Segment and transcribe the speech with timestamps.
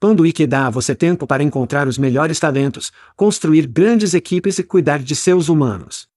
[0.00, 5.00] Panduíque dá a você tempo para encontrar os melhores talentos, construir grandes equipes e cuidar
[5.00, 6.08] de seus humanos.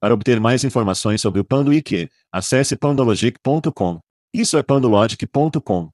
[0.00, 3.98] Para obter mais informações sobre o Panduíque, acesse pandologic.com.
[4.32, 5.90] Isso é pandologic.com.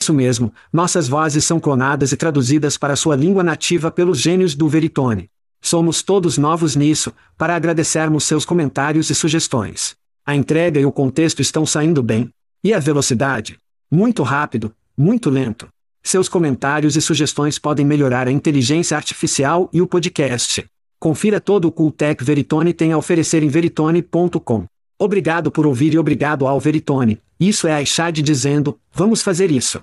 [0.00, 4.66] Isso mesmo, nossas vozes são clonadas e traduzidas para sua língua nativa pelos gênios do
[4.66, 5.30] Veritone.
[5.60, 9.94] Somos todos novos nisso, para agradecermos seus comentários e sugestões.
[10.24, 12.30] A entrega e o contexto estão saindo bem.
[12.64, 13.58] E a velocidade?
[13.90, 15.68] Muito rápido, muito lento.
[16.06, 20.64] Seus comentários e sugestões podem melhorar a inteligência artificial e o podcast.
[21.00, 24.66] Confira todo o Cooltech Veritone tem a oferecer em veritone.com.
[25.00, 27.20] Obrigado por ouvir e obrigado ao Veritone.
[27.40, 29.82] Isso é a Ishad dizendo, vamos fazer isso.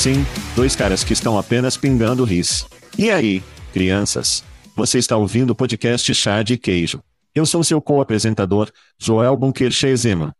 [0.00, 0.24] Sim,
[0.56, 2.66] dois caras que estão apenas pingando ris.
[2.98, 4.42] E aí, crianças?
[4.74, 7.02] Você está ouvindo o podcast Chá de Queijo.
[7.34, 10.34] Eu sou seu co-apresentador, Joel Bunker Shezema.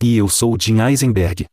[0.00, 1.46] E eu sou Jim Eisenberg.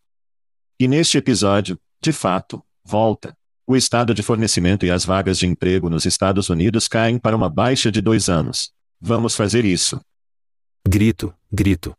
[0.79, 3.35] E neste episódio, de fato, volta.
[3.65, 7.49] O estado de fornecimento e as vagas de emprego nos Estados Unidos caem para uma
[7.49, 8.71] baixa de dois anos.
[9.01, 9.99] Vamos fazer isso.
[10.87, 11.95] Grito, grito.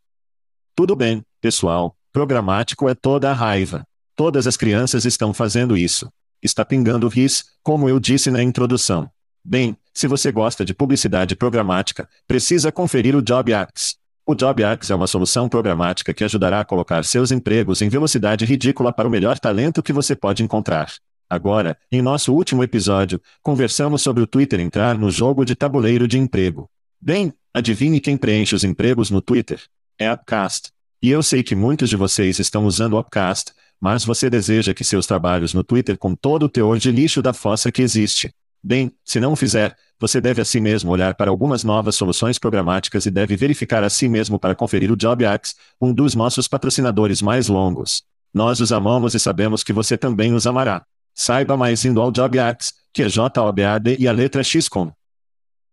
[0.73, 3.85] Tudo bem, pessoal, programático é toda a raiva.
[4.15, 6.09] Todas as crianças estão fazendo isso.
[6.41, 9.09] Está pingando RIS, como eu disse na introdução.
[9.43, 13.97] Bem, se você gosta de publicidade programática, precisa conferir o JobArcs.
[14.25, 18.93] O JobArcs é uma solução programática que ajudará a colocar seus empregos em velocidade ridícula
[18.93, 20.93] para o melhor talento que você pode encontrar.
[21.29, 26.17] Agora, em nosso último episódio, conversamos sobre o Twitter entrar no jogo de tabuleiro de
[26.17, 26.69] emprego.
[27.01, 29.61] Bem, adivinhe quem preenche os empregos no Twitter?
[29.99, 30.71] É Upcast.
[31.01, 35.05] E eu sei que muitos de vocês estão usando Upcast, mas você deseja que seus
[35.05, 38.33] trabalhos no Twitter com todo o teor de lixo da fossa que existe.
[38.63, 42.39] Bem, se não o fizer, você deve a si mesmo olhar para algumas novas soluções
[42.39, 47.21] programáticas e deve verificar a si mesmo para conferir o JobAx, um dos nossos patrocinadores
[47.21, 48.01] mais longos.
[48.33, 50.83] Nós os amamos e sabemos que você também os amará.
[51.13, 54.91] Saiba mais indo ao JobAx, que é J-O-B-A-D e a letra X com.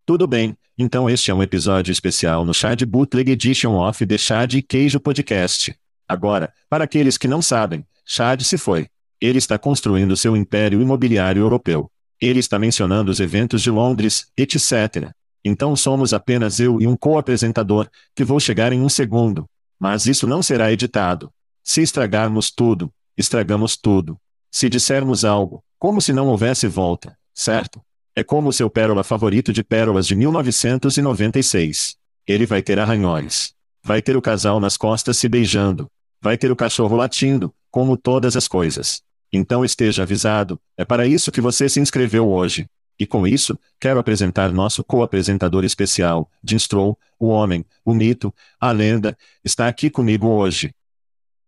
[0.05, 4.55] Tudo bem, então este é um episódio especial no Chad Bootleg Edition of the Chad
[4.69, 5.75] Queijo Podcast.
[6.09, 8.89] Agora, para aqueles que não sabem, Chad se foi.
[9.21, 11.91] Ele está construindo seu império imobiliário europeu.
[12.21, 15.11] Ele está mencionando os eventos de Londres, etc.
[15.45, 19.47] Então somos apenas eu e um co-apresentador, que vou chegar em um segundo.
[19.79, 21.31] Mas isso não será editado.
[21.65, 24.17] Se estragarmos tudo, estragamos tudo.
[24.51, 27.81] Se dissermos algo, como se não houvesse volta, certo?
[28.15, 31.97] É como seu pérola favorito de pérolas de 1996.
[32.27, 33.55] Ele vai ter arranhões.
[33.83, 35.89] Vai ter o casal nas costas se beijando.
[36.23, 39.03] Vai ter o cachorro latindo, como todas as coisas.
[39.33, 42.67] Então esteja avisado, é para isso que você se inscreveu hoje.
[42.97, 48.71] E com isso, quero apresentar nosso co-apresentador especial, Jim Stroll, o homem, o mito, a
[48.71, 50.73] lenda, está aqui comigo hoje.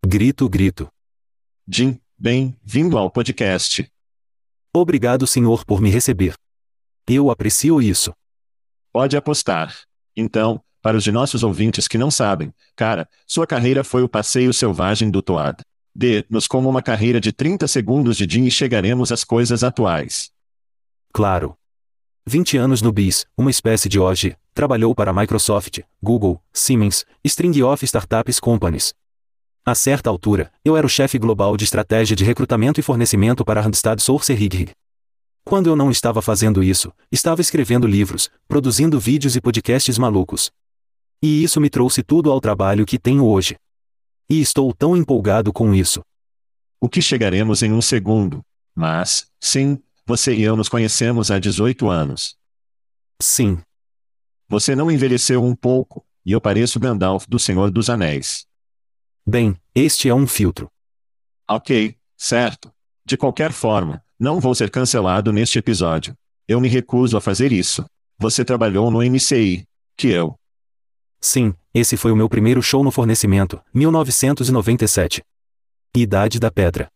[0.05, 0.91] Grito, grito.
[1.69, 3.89] Jim, bem-vindo ao podcast.
[4.75, 6.35] Obrigado, senhor, por me receber.
[7.07, 8.13] Eu aprecio isso.
[8.93, 9.73] Pode apostar.
[10.17, 14.53] Então, para os de nossos ouvintes que não sabem, cara, sua carreira foi o passeio
[14.53, 15.63] selvagem do Toad.
[15.95, 20.31] Dê-nos como uma carreira de 30 segundos de Jim e chegaremos às coisas atuais.
[21.11, 21.57] Claro.
[22.27, 27.83] 20 anos no BIS, uma espécie de OG, trabalhou para Microsoft, Google, Siemens, String of
[27.83, 28.93] Startups Companies.
[29.65, 33.63] A certa altura, eu era o chefe global de estratégia de recrutamento e fornecimento para
[33.63, 34.71] Randstad Source Rig.
[35.47, 40.53] Quando eu não estava fazendo isso, estava escrevendo livros, produzindo vídeos e podcasts malucos.
[41.25, 43.57] E isso me trouxe tudo ao trabalho que tenho hoje.
[44.29, 46.05] E estou tão empolgado com isso.
[46.79, 48.45] O que chegaremos em um segundo.
[48.75, 52.37] Mas, sim, você e eu nos conhecemos há 18 anos.
[53.23, 53.59] Sim.
[54.51, 58.45] Você não envelheceu um pouco, e eu pareço Gandalf do Senhor dos Anéis.
[59.27, 60.71] Bem, este é um filtro.
[61.49, 62.71] Ok, certo.
[63.03, 66.15] De qualquer forma, não vou ser cancelado neste episódio.
[66.47, 67.83] Eu me recuso a fazer isso.
[68.19, 69.67] Você trabalhou no MCI.
[69.97, 70.39] Que eu.
[71.25, 75.23] Sim, esse foi o meu primeiro show no fornecimento, 1997.
[75.97, 76.87] Idade da Pedra.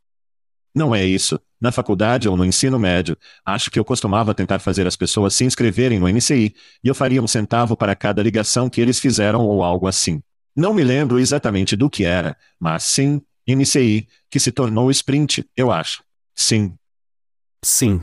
[0.75, 1.41] Não é isso.
[1.59, 5.47] Na faculdade ou no ensino médio, acho que eu costumava tentar fazer as pessoas se
[5.47, 6.55] inscreverem no MCI,
[6.85, 10.21] e eu faria um centavo para cada ligação que eles fizeram ou algo assim.
[10.55, 15.73] Não me lembro exatamente do que era, mas sim, MCI, que se tornou Sprint, eu
[15.73, 16.05] acho.
[16.35, 16.75] Sim.
[17.65, 18.03] Sim.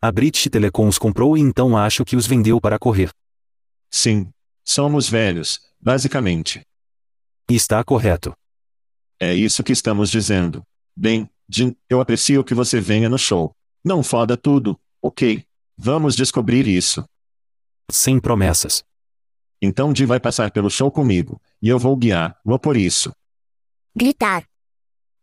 [0.00, 3.10] A British Telecom os comprou e então acho que os vendeu para correr.
[3.90, 4.32] Sim.
[4.64, 6.62] Somos velhos, basicamente.
[7.48, 8.34] Está correto.
[9.18, 10.62] É isso que estamos dizendo.
[10.96, 13.54] Bem, Jim, eu aprecio que você venha no show.
[13.84, 15.44] Não foda tudo, ok?
[15.76, 17.04] Vamos descobrir isso.
[17.90, 18.84] Sem promessas.
[19.60, 23.12] Então Jim vai passar pelo show comigo, e eu vou guiar, vou por isso.
[23.94, 24.44] Gritar.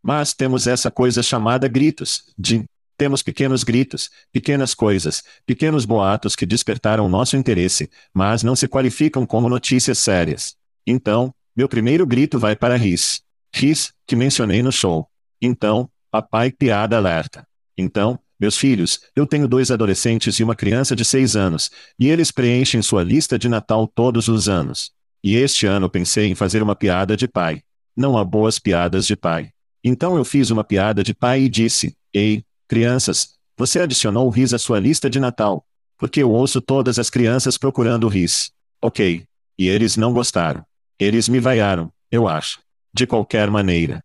[0.02, 2.64] Mas temos essa coisa chamada gritos, Jim.
[3.00, 9.24] Temos pequenos gritos, pequenas coisas, pequenos boatos que despertaram nosso interesse, mas não se qualificam
[9.24, 10.54] como notícias sérias.
[10.86, 13.22] Então, meu primeiro grito vai para Riz.
[13.54, 15.08] Riz, que mencionei no show.
[15.40, 17.48] Então, papai piada alerta.
[17.74, 22.30] Então, meus filhos, eu tenho dois adolescentes e uma criança de seis anos, e eles
[22.30, 24.92] preenchem sua lista de Natal todos os anos.
[25.24, 27.62] E este ano pensei em fazer uma piada de pai.
[27.96, 29.52] Não há boas piadas de pai.
[29.82, 34.54] Então eu fiz uma piada de pai e disse: Ei, Crianças, você adicionou o RIS
[34.54, 35.66] à sua lista de Natal.
[35.98, 38.52] Porque eu ouço todas as crianças procurando o RIS.
[38.80, 39.24] Ok.
[39.58, 40.64] E eles não gostaram.
[40.96, 42.60] Eles me vaiaram, eu acho.
[42.94, 44.04] De qualquer maneira.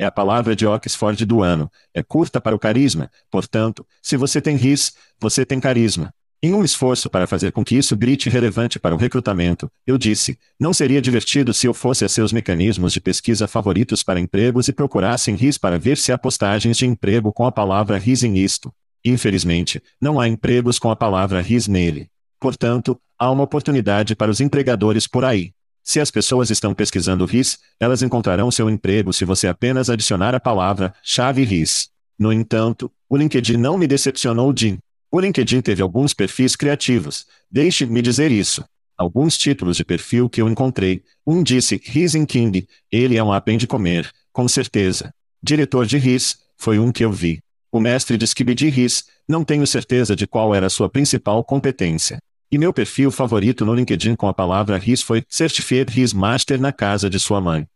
[0.00, 1.70] É a palavra de Oxford do ano.
[1.94, 6.12] É curta para o carisma, portanto, se você tem RIS, você tem carisma.
[6.42, 10.38] Em um esforço para fazer com que isso grite relevante para o recrutamento, eu disse:
[10.60, 14.72] não seria divertido se eu fosse a seus mecanismos de pesquisa favoritos para empregos e
[14.72, 18.72] procurassem RIS para ver se há postagens de emprego com a palavra RIS em isto.
[19.02, 22.10] Infelizmente, não há empregos com a palavra RIS nele.
[22.38, 25.52] Portanto, há uma oportunidade para os empregadores por aí.
[25.82, 30.40] Se as pessoas estão pesquisando RIS, elas encontrarão seu emprego se você apenas adicionar a
[30.40, 31.88] palavra chave RIS.
[32.18, 34.78] No entanto, o LinkedIn não me decepcionou de
[35.10, 37.26] o LinkedIn teve alguns perfis criativos.
[37.50, 38.64] Deixe-me dizer isso.
[38.96, 41.02] Alguns títulos de perfil que eu encontrei.
[41.26, 45.12] Um disse Rising King, ele é um apem de comer, com certeza.
[45.42, 47.40] Diretor de RIS, foi um que eu vi.
[47.70, 52.18] O mestre de Skibidi RIS, não tenho certeza de qual era a sua principal competência.
[52.50, 56.72] E meu perfil favorito no LinkedIn com a palavra RIS foi Certified RIS Master na
[56.72, 57.66] casa de sua mãe.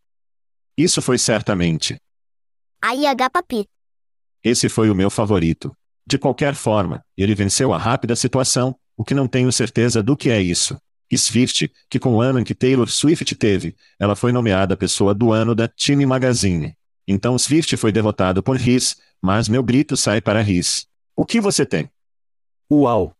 [0.77, 1.97] Isso foi certamente.
[3.29, 3.65] Papi.
[4.43, 5.71] Esse foi o meu favorito.
[6.05, 10.29] De qualquer forma, ele venceu a rápida situação, o que não tenho certeza do que
[10.29, 10.77] é isso.
[11.17, 15.31] Swift, que com o ano em que Taylor Swift teve, ela foi nomeada pessoa do
[15.31, 16.75] ano da Time Magazine.
[17.07, 20.87] Então Swift foi derrotado por Riz, mas meu grito sai para Riz.
[21.15, 21.89] O que você tem?
[22.71, 23.13] Uau!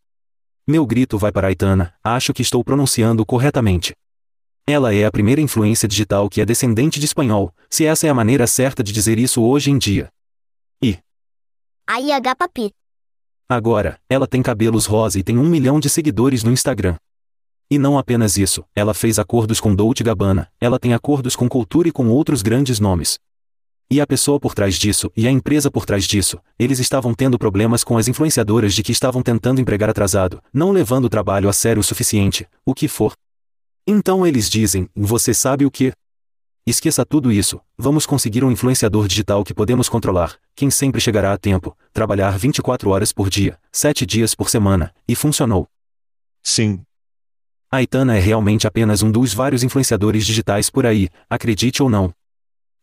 [0.67, 3.93] Meu grito vai para Aitana, acho que estou pronunciando corretamente.
[4.67, 8.13] Ela é a primeira influência digital que é descendente de espanhol, se essa é a
[8.13, 10.09] maneira certa de dizer isso hoje em dia.
[12.00, 12.36] E.
[12.36, 12.71] Papi.
[13.50, 16.95] Agora, ela tem cabelos rosa e tem um milhão de seguidores no Instagram.
[17.69, 21.89] E não apenas isso, ela fez acordos com Dolce Gabbana, ela tem acordos com Cultura
[21.89, 23.19] e com outros grandes nomes.
[23.89, 27.38] E a pessoa por trás disso, e a empresa por trás disso, eles estavam tendo
[27.38, 31.53] problemas com as influenciadoras de que estavam tentando empregar atrasado, não levando o trabalho a
[31.53, 33.12] sério o suficiente, o que for.
[33.86, 35.91] Então eles dizem: Você sabe o que?
[36.65, 41.38] Esqueça tudo isso, vamos conseguir um influenciador digital que podemos controlar, quem sempre chegará a
[41.38, 45.68] tempo, trabalhar 24 horas por dia, 7 dias por semana, e funcionou.
[46.44, 46.84] Sim.
[47.72, 52.13] A Aitana é realmente apenas um dos vários influenciadores digitais por aí, acredite ou não.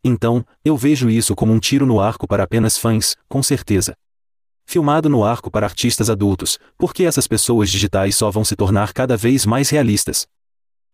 [0.02, 3.94] Então, eu vejo isso como um tiro no arco para apenas fãs, com certeza.
[4.66, 9.16] Filmado no arco para artistas adultos, porque essas pessoas digitais só vão se tornar cada
[9.16, 10.26] vez mais realistas.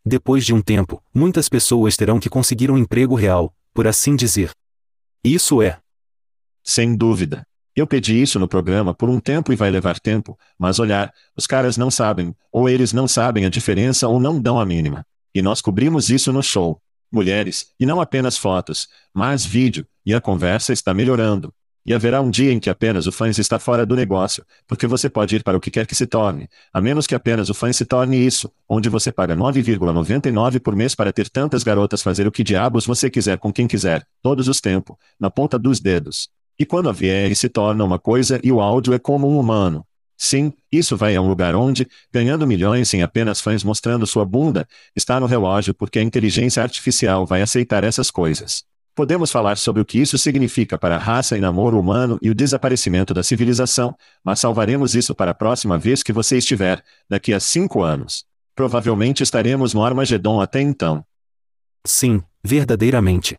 [0.07, 4.51] Depois de um tempo, muitas pessoas terão que conseguir um emprego real, por assim dizer.
[5.25, 5.79] Isso é.
[6.63, 7.47] Sem dúvida.
[7.75, 11.47] Eu pedi isso no programa por um tempo e vai levar tempo, mas olhar, os
[11.47, 15.07] caras não sabem, ou eles não sabem a diferença ou não dão a mínima.
[15.35, 16.81] E nós cobrimos isso no show.
[17.11, 21.55] mulheres, e não apenas fotos, mas vídeo, e a conversa está melhorando.
[21.87, 25.11] E haverá um dia em que apenas o fãs está fora do negócio, porque você
[25.11, 27.71] pode ir para o que quer que se torne, a menos que apenas o fã
[27.73, 32.33] se torne isso, onde você paga 9,99 por mês para ter tantas garotas fazer o
[32.33, 36.31] que diabos você quiser com quem quiser, todos os tempos, na ponta dos dedos.
[36.59, 39.85] E quando a VR se torna uma coisa e o áudio é como um humano.
[40.17, 44.67] Sim, isso vai a um lugar onde, ganhando milhões sem apenas fãs mostrando sua bunda,
[44.95, 48.65] está no relógio porque a inteligência artificial vai aceitar essas coisas.
[48.95, 52.35] Podemos falar sobre o que isso significa para a raça e namoro humano e o
[52.35, 57.41] desaparecimento da civilização, mas salvaremos isso para a próxima vez que você estiver, daqui a
[57.41, 58.25] cinco anos.
[58.55, 61.05] Provavelmente estaremos no Armagedon até então.
[61.85, 63.37] Sim, verdadeiramente.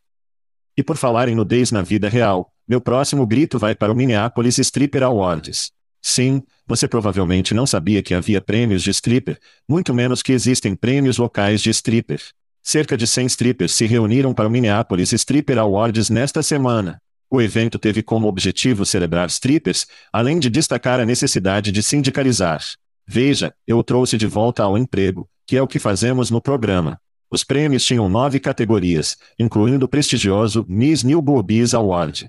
[0.76, 4.58] E por falar em nudez na vida real, meu próximo grito vai para o Minneapolis
[4.58, 5.72] Stripper Awards.
[6.02, 11.18] Sim, você provavelmente não sabia que havia prêmios de stripper, muito menos que existem prêmios
[11.18, 12.22] locais de stripper.
[12.68, 17.00] Cerca de 100 strippers se reuniram para o Minneapolis Stripper Awards nesta semana.
[17.30, 22.64] O evento teve como objetivo celebrar strippers, além de destacar a necessidade de sindicalizar.
[23.06, 27.00] Veja, eu trouxe de volta ao emprego, que é o que fazemos no programa.
[27.30, 32.28] Os prêmios tinham nove categorias, incluindo o prestigioso Miss New Boobies Award.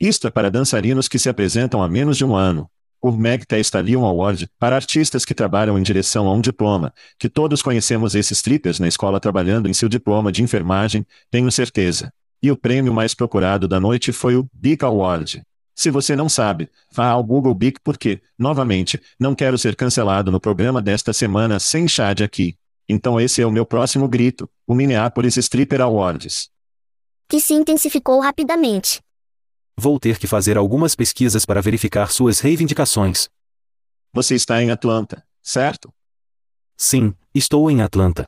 [0.00, 2.68] Isto é para dançarinos que se apresentam há menos de um ano,
[3.04, 7.60] o Magta Stallion Award, para artistas que trabalham em direção a um diploma, que todos
[7.60, 12.10] conhecemos esses strippers na escola trabalhando em seu diploma de enfermagem, tenho certeza.
[12.42, 15.42] E o prêmio mais procurado da noite foi o Big Award.
[15.74, 20.40] Se você não sabe, vá ao Google Big porque, novamente, não quero ser cancelado no
[20.40, 22.56] programa desta semana sem Chad aqui.
[22.88, 26.48] Então esse é o meu próximo grito, o Minneapolis Stripper Awards.
[27.28, 29.02] Que se intensificou rapidamente.
[29.76, 33.28] Vou ter que fazer algumas pesquisas para verificar suas reivindicações.
[34.12, 35.92] Você está em Atlanta, certo?
[36.76, 38.24] Sim, estou em Atlanta.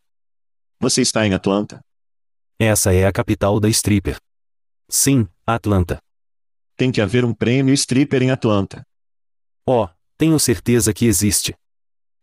[0.81, 1.81] Você está em Atlanta?
[2.59, 4.19] Essa é a capital da stripper.
[4.89, 5.99] Sim, Atlanta.
[6.77, 8.85] Tem que haver um prêmio stripper em Atlanta.
[9.67, 9.89] Oh,
[10.19, 11.55] tenho certeza que existe.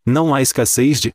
[0.06, 1.14] Não há escassez de.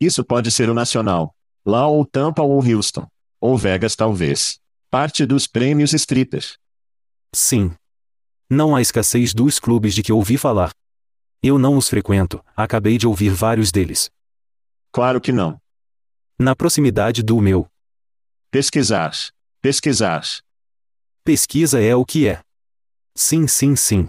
[0.00, 1.34] Isso pode ser o nacional.
[1.64, 3.06] Lá ou Tampa ou Houston.
[3.40, 4.58] Ou Vegas talvez.
[4.90, 6.56] Parte dos prêmios strippers.
[7.36, 7.76] Sim.
[8.48, 10.70] Não há escassez dos clubes de que ouvi falar.
[11.42, 14.10] Eu não os frequento, acabei de ouvir vários deles.
[14.90, 15.60] Claro que não.
[16.38, 17.68] Na proximidade do meu.
[18.50, 19.12] Pesquisar.
[19.60, 20.22] Pesquisar.
[21.22, 22.40] Pesquisa é o que é.
[23.14, 24.08] Sim, sim, sim.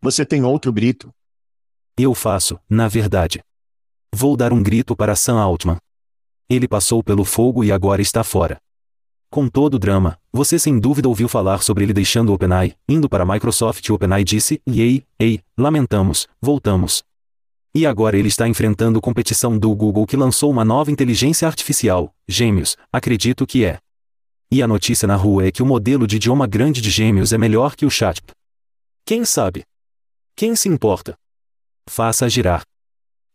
[0.00, 1.10] Você tem outro grito?
[1.98, 3.40] Eu faço, na verdade.
[4.14, 5.78] Vou dar um grito para Sam Altman.
[6.48, 8.56] Ele passou pelo fogo e agora está fora.
[9.30, 13.08] Com todo o drama, você sem dúvida ouviu falar sobre ele deixando o OpenAI, indo
[13.08, 17.02] para a Microsoft e OpenAI disse, ei, ei, lamentamos, voltamos.
[17.74, 22.76] E agora ele está enfrentando competição do Google que lançou uma nova inteligência artificial, Gêmeos,
[22.92, 23.78] acredito que é.
[24.50, 27.38] E a notícia na rua é que o modelo de idioma grande de Gêmeos é
[27.38, 28.22] melhor que o chat.
[29.04, 29.64] Quem sabe?
[30.34, 31.18] Quem se importa?
[31.88, 32.62] Faça girar.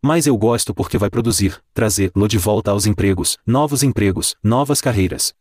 [0.04, 5.34] Mas eu gosto porque vai produzir, trazê-lo de volta aos empregos, novos empregos, novas carreiras.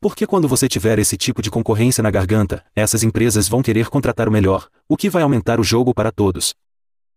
[0.00, 4.28] Porque quando você tiver esse tipo de concorrência na garganta, essas empresas vão querer contratar
[4.28, 6.54] o melhor, o que vai aumentar o jogo para todos.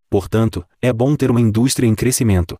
[0.10, 2.58] Portanto, é bom ter uma indústria em crescimento.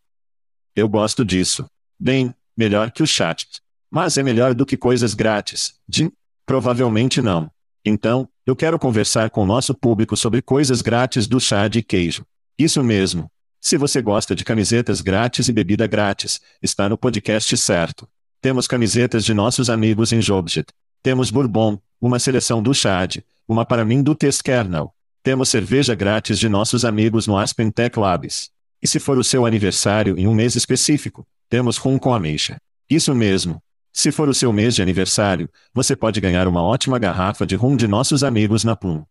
[0.76, 1.66] Eu gosto disso.
[2.00, 3.48] Bem, melhor que o chat.
[3.90, 5.74] Mas é melhor do que coisas grátis.
[5.88, 6.12] De?
[6.46, 7.50] Provavelmente não.
[7.84, 12.26] Então, eu quero conversar com o nosso público sobre coisas grátis do chá de queijo.
[12.58, 13.32] Isso mesmo.
[13.62, 18.08] Se você gosta de camisetas grátis e bebida grátis, está no podcast certo.
[18.42, 20.66] Temos camisetas de nossos amigos em Jobjet.
[21.04, 24.96] Temos Bourbon, uma seleção do Chad, uma para mim do Test Kernel.
[25.22, 28.50] Temos cerveja grátis de nossos amigos no Aspen Tech Labs.
[28.82, 32.58] E se for o seu aniversário em um mês específico, temos rum com ameixa.
[32.90, 33.62] Isso mesmo.
[33.92, 37.76] Se for o seu mês de aniversário, você pode ganhar uma ótima garrafa de rum
[37.76, 39.04] de nossos amigos na Plum.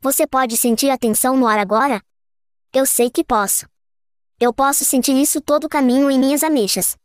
[0.00, 2.00] Você pode sentir a tensão no ar agora?
[2.72, 3.66] Eu sei que posso.
[4.40, 6.96] Eu posso sentir isso todo o caminho em minhas ameixas.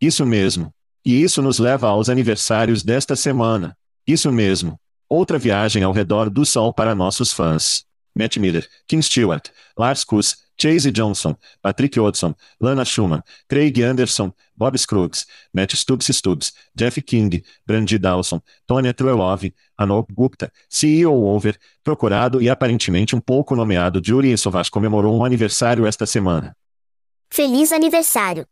[0.00, 0.72] Isso mesmo.
[1.04, 3.76] E isso nos leva aos aniversários desta semana.
[4.06, 4.80] Isso mesmo.
[5.08, 7.84] Outra viagem ao redor do sol para nossos fãs.
[8.14, 14.76] Matt Miller, Kim Stewart, Lars Kuss, Chase Johnson, Patrick Hodson, Lana Schumann, Craig Anderson, Bob
[14.76, 19.42] Scruggs, Matt Stubbs Stubbs, Jeff King, Brandy Dawson, Tonya Trelov,
[19.78, 25.86] Anop Gupta, CEO Over, procurado e aparentemente um pouco nomeado Julian Sovas comemorou um aniversário
[25.86, 26.54] esta semana.
[27.30, 28.46] Feliz aniversário!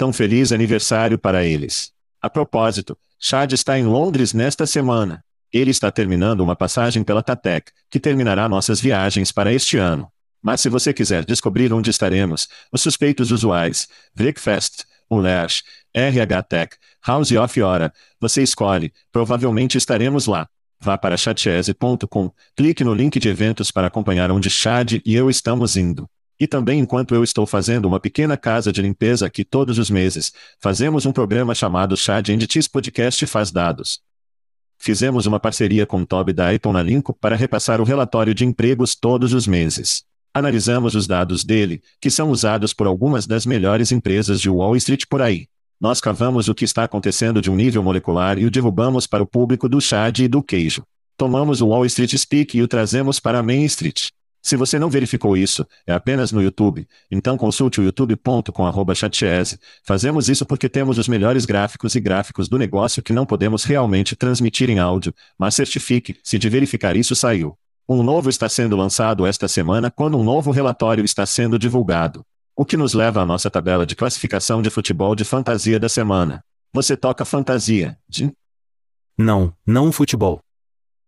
[0.00, 1.92] Tão feliz aniversário para eles.
[2.22, 5.22] A propósito, Chad está em Londres nesta semana.
[5.52, 10.10] Ele está terminando uma passagem pela Tatec, que terminará nossas viagens para este ano.
[10.42, 16.76] Mas se você quiser descobrir onde estaremos, os suspeitos usuais, Breakfast, o Lash, RH Tech,
[17.06, 17.92] House of Hora.
[18.18, 20.48] Você escolhe, provavelmente estaremos lá.
[20.80, 25.76] Vá para chatese.com, clique no link de eventos para acompanhar onde Chad e eu estamos
[25.76, 26.08] indo.
[26.40, 30.32] E também enquanto eu estou fazendo uma pequena casa de limpeza aqui todos os meses,
[30.58, 34.00] fazemos um programa chamado and Tis Podcast Faz Dados.
[34.78, 38.96] Fizemos uma parceria com Toby da Apple na Lincoln para repassar o relatório de empregos
[38.96, 40.02] todos os meses.
[40.32, 45.04] Analisamos os dados dele, que são usados por algumas das melhores empresas de Wall Street
[45.10, 45.46] por aí.
[45.78, 49.26] Nós cavamos o que está acontecendo de um nível molecular e o derrubamos para o
[49.26, 50.84] público do Chad e do queijo.
[51.18, 54.08] Tomamos o Wall Street Speak e o trazemos para a Main Street.
[54.42, 59.58] Se você não verificou isso, é apenas no YouTube, então consulte o youtube.com chatese.
[59.84, 64.16] Fazemos isso porque temos os melhores gráficos e gráficos do negócio que não podemos realmente
[64.16, 67.56] transmitir em áudio, mas certifique-se de verificar isso saiu.
[67.88, 72.24] Um novo está sendo lançado esta semana quando um novo relatório está sendo divulgado.
[72.56, 76.42] O que nos leva à nossa tabela de classificação de futebol de fantasia da semana.
[76.72, 78.32] Você toca fantasia, de?
[79.18, 80.40] Não, não futebol.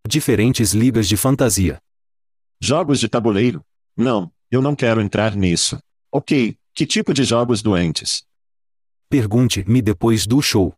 [0.06, 1.78] Diferentes ligas de fantasia.
[2.64, 3.64] Jogos de tabuleiro?
[3.96, 5.82] Não, eu não quero entrar nisso.
[6.12, 8.22] Ok, que tipo de jogos doentes?
[9.10, 10.72] Pergunte-me depois do show.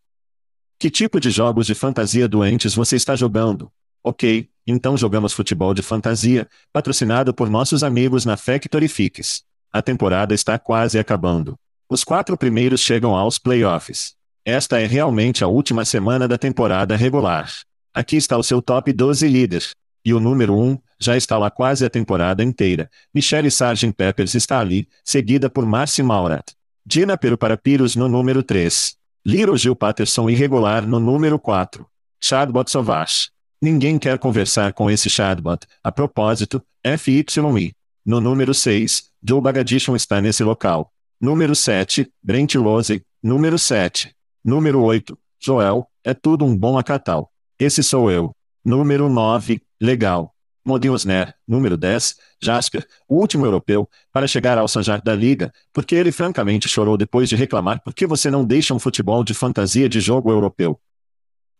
[0.78, 3.70] Que tipo de jogos de fantasia doentes você está jogando?
[4.02, 9.44] Ok, então jogamos futebol de fantasia, patrocinado por nossos amigos na Factory Fix.
[9.70, 11.54] A temporada está quase acabando.
[11.86, 14.14] Os quatro primeiros chegam aos playoffs.
[14.42, 17.52] Esta é realmente a última semana da temporada regular.
[17.92, 19.74] Aqui está o seu top 12 líderes.
[20.04, 22.90] E o número 1, já está lá quase a temporada inteira.
[23.12, 23.92] Michelle Sgt.
[23.92, 26.52] Peppers está ali, seguida por Marcy Maurat.
[26.84, 28.96] Dina Peru para Pyrrhus no número 3.
[29.24, 31.86] Little Gil Patterson irregular no número 4.
[32.20, 33.30] Chadbot Sauvage.
[33.60, 35.66] Ninguém quer conversar com esse chatbot.
[35.82, 37.74] A propósito, FYI.
[38.04, 40.92] No número 6, Joe Bagadishon está nesse local.
[41.18, 43.02] Número 7, Brent Losey.
[43.22, 44.14] Número 7.
[44.44, 47.32] Número 8, Joel, é tudo um bom acatal.
[47.58, 48.36] Esse sou eu.
[48.64, 50.34] Número 9, legal.
[50.64, 56.10] Modiusner, número 10, Jasper, o último europeu, para chegar ao Sanjar da Liga, porque ele
[56.10, 60.00] francamente chorou depois de reclamar por que você não deixa um futebol de fantasia de
[60.00, 60.80] jogo europeu.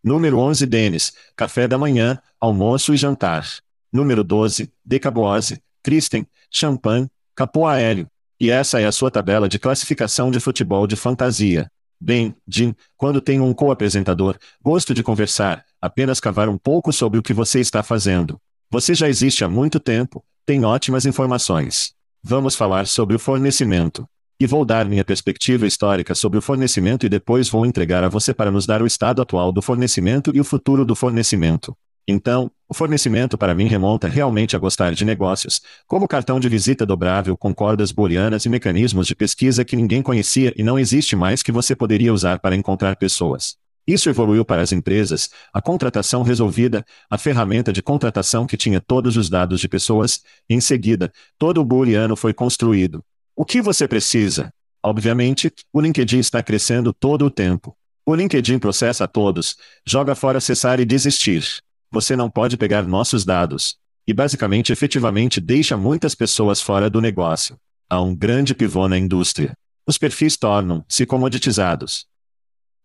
[0.02, 3.46] Número 11, Denis, café da manhã, almoço e jantar.
[3.92, 8.08] Número 12, Decaboase, Kristen, Champagne, Capô Aéreo.
[8.40, 11.70] E essa é a sua tabela de classificação de futebol de fantasia.
[12.00, 17.22] Bem, Jim, quando tenho um co-apresentador, gosto de conversar, apenas cavar um pouco sobre o
[17.22, 18.40] que você está fazendo.
[18.70, 21.94] Você já existe há muito tempo, tem ótimas informações.
[22.22, 24.06] Vamos falar sobre o fornecimento.
[24.40, 28.34] E vou dar minha perspectiva histórica sobre o fornecimento e depois vou entregar a você
[28.34, 31.76] para nos dar o estado atual do fornecimento e o futuro do fornecimento.
[32.06, 36.84] Então, o fornecimento para mim remonta realmente a gostar de negócios, como cartão de visita
[36.84, 41.42] dobrável com cordas booleanas e mecanismos de pesquisa que ninguém conhecia e não existe mais
[41.42, 43.56] que você poderia usar para encontrar pessoas.
[43.86, 49.16] Isso evoluiu para as empresas, a contratação resolvida, a ferramenta de contratação que tinha todos
[49.16, 53.04] os dados de pessoas, e em seguida, todo o booleano foi construído.
[53.36, 54.50] O que você precisa?
[54.82, 57.76] Obviamente, o LinkedIn está crescendo todo o tempo.
[58.06, 61.62] O LinkedIn processa todos, joga fora acessar e desistir.
[61.94, 63.76] Você não pode pegar nossos dados.
[64.04, 67.56] E basicamente efetivamente deixa muitas pessoas fora do negócio.
[67.88, 69.56] Há um grande pivô na indústria.
[69.86, 72.04] Os perfis tornam-se comoditizados.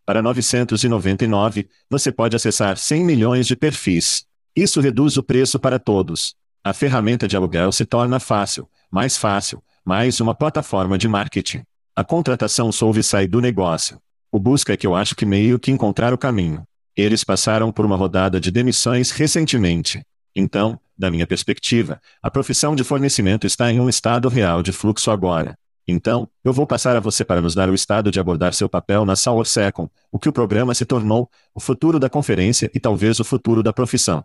[0.05, 4.25] Para 999, você pode acessar 100 milhões de perfis.
[4.55, 6.35] Isso reduz o preço para todos.
[6.63, 11.63] A ferramenta de aluguel se torna fácil, mais fácil, mais uma plataforma de marketing.
[11.95, 13.99] A contratação solve sai do negócio.
[14.31, 16.63] O busca é que eu acho que meio que encontrar o caminho.
[16.99, 20.03] Eles passaram por uma rodada de demissões recentemente.
[20.35, 25.09] Então, da minha perspectiva, a profissão de fornecimento está em um estado real de fluxo
[25.09, 25.57] agora.
[25.87, 29.05] Então, eu vou passar a você para nos dar o estado de abordar seu papel
[29.05, 33.17] na Sour Second, o que o programa se tornou, o futuro da conferência e talvez
[33.21, 34.21] o futuro da profissão.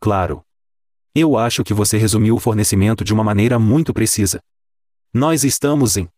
[0.00, 0.44] Claro.
[1.14, 4.40] Eu acho que você resumiu o fornecimento de uma maneira muito precisa.
[5.12, 6.08] Nós estamos em.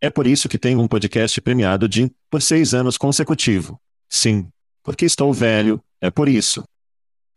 [0.00, 3.78] É por isso que tenho um podcast premiado de, por seis anos consecutivo.
[4.08, 4.48] Sim,
[4.84, 6.62] porque estou velho, é por isso.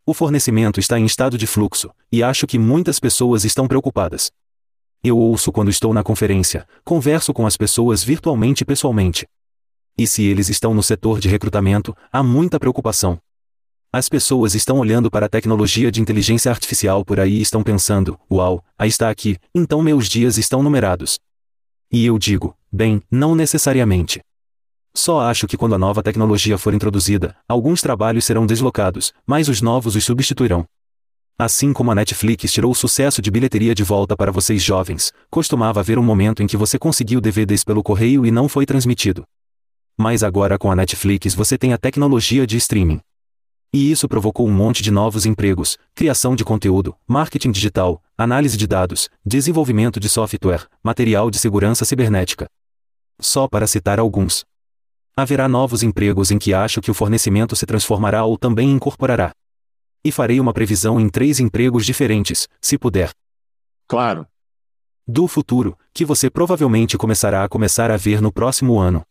[0.05, 4.29] O fornecimento está em estado de fluxo, e acho que muitas pessoas estão preocupadas.
[5.01, 9.25] Eu ouço quando estou na conferência, converso com as pessoas virtualmente e pessoalmente.
[9.97, 13.17] E se eles estão no setor de recrutamento, há muita preocupação.
[13.91, 18.19] As pessoas estão olhando para a tecnologia de inteligência artificial por aí e estão pensando:
[18.29, 21.17] uau, aí está aqui, então meus dias estão numerados.
[21.91, 24.19] E eu digo: bem, não necessariamente.
[24.97, 29.61] Só acho que quando a nova tecnologia for introduzida, alguns trabalhos serão deslocados, mas os
[29.61, 30.65] novos os substituirão.
[31.37, 35.81] Assim como a Netflix tirou o sucesso de bilheteria de volta para vocês jovens, costumava
[35.81, 39.23] haver um momento em que você conseguiu DVDs pelo correio e não foi transmitido.
[39.95, 42.99] Mas agora com a Netflix você tem a tecnologia de streaming.
[43.71, 48.65] E isso provocou um monte de novos empregos, criação de conteúdo, marketing digital, análise de
[48.65, 52.47] dados, desenvolvimento de software, material de segurança cibernética.
[53.19, 54.43] Só para citar alguns.
[55.19, 59.31] Haverá novos empregos em que acho que o fornecimento se transformará ou também incorporará.
[60.05, 63.09] E farei uma previsão em três empregos diferentes, se puder.
[63.87, 64.27] Claro.
[65.07, 69.01] Do futuro, que você provavelmente começará a começar a ver no próximo ano.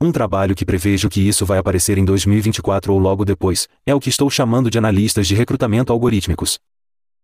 [0.00, 3.98] Um trabalho que prevejo que isso vai aparecer em 2024 ou logo depois, é o
[3.98, 6.60] que estou chamando de analistas de recrutamento algorítmicos.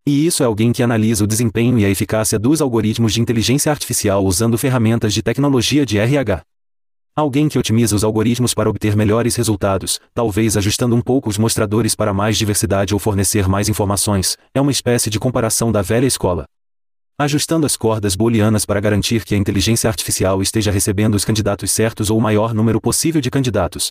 [0.05, 3.71] E isso é alguém que analisa o desempenho e a eficácia dos algoritmos de inteligência
[3.71, 6.43] artificial usando ferramentas de tecnologia de RH.
[7.19, 11.97] Alguém que otimiza os algoritmos para obter melhores resultados, talvez ajustando um pouco os mostradores
[11.97, 16.45] para mais diversidade ou fornecer mais informações, é uma espécie de comparação da velha escola
[17.21, 22.09] ajustando as cordas booleanas para garantir que a inteligência artificial esteja recebendo os candidatos certos
[22.11, 23.91] ou o maior número possível de candidatos.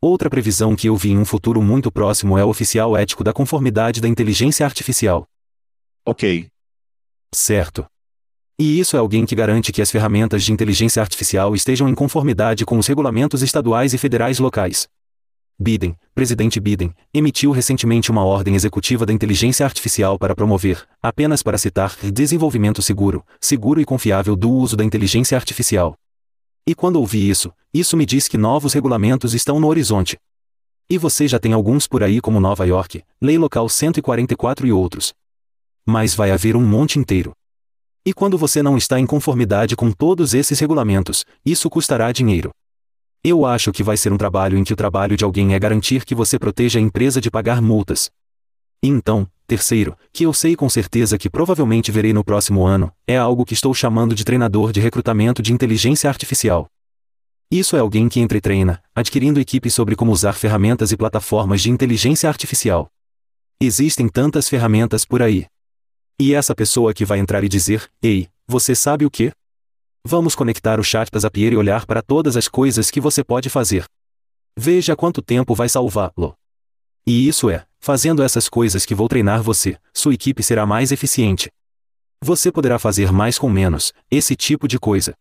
[0.00, 3.34] Outra previsão que eu vi em um futuro muito próximo é o oficial ético da
[3.34, 5.26] conformidade da inteligência artificial.
[6.06, 6.48] Ok.
[7.34, 7.84] Certo.
[8.58, 12.64] E isso é alguém que garante que as ferramentas de inteligência artificial estejam em conformidade
[12.64, 14.88] com os regulamentos estaduais e federais locais.
[15.58, 21.58] Biden, presidente Biden, emitiu recentemente uma ordem executiva da inteligência artificial para promover, apenas para
[21.58, 25.94] citar, desenvolvimento seguro, seguro e confiável do uso da inteligência artificial.
[26.66, 30.16] E quando ouvi isso, isso me diz que novos regulamentos estão no horizonte.
[30.88, 35.12] E você já tem alguns por aí como Nova York, Lei Local 144 e outros.
[35.84, 37.34] Mas vai haver um monte inteiro.
[38.06, 42.52] E quando você não está em conformidade com todos esses regulamentos, isso custará dinheiro.
[43.24, 46.04] Eu acho que vai ser um trabalho em que o trabalho de alguém é garantir
[46.04, 48.08] que você proteja a empresa de pagar multas.
[48.80, 53.44] Então, terceiro, que eu sei com certeza que provavelmente verei no próximo ano, é algo
[53.44, 56.68] que estou chamando de treinador de recrutamento de inteligência artificial.
[57.50, 62.28] Isso é alguém que entretreina, adquirindo equipes sobre como usar ferramentas e plataformas de inteligência
[62.28, 62.86] artificial.
[63.60, 65.46] Existem tantas ferramentas por aí.
[66.18, 69.32] E essa pessoa que vai entrar e dizer: Ei, você sabe o que?
[70.04, 73.50] Vamos conectar o chat da Zapier e olhar para todas as coisas que você pode
[73.50, 73.84] fazer.
[74.56, 76.34] Veja quanto tempo vai salvá-lo.
[77.06, 81.50] E isso é, fazendo essas coisas que vou treinar você, sua equipe será mais eficiente.
[82.22, 85.14] Você poderá fazer mais com menos, esse tipo de coisa.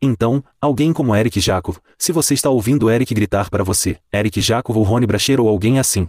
[0.00, 4.76] Então, alguém como Eric Jacob, se você está ouvindo Eric gritar para você, Eric Jacob
[4.76, 6.08] ou Rony Bracher ou alguém assim.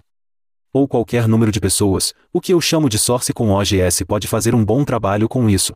[0.73, 4.55] Ou qualquer número de pessoas, o que eu chamo de source com OGS pode fazer
[4.55, 5.73] um bom trabalho com isso.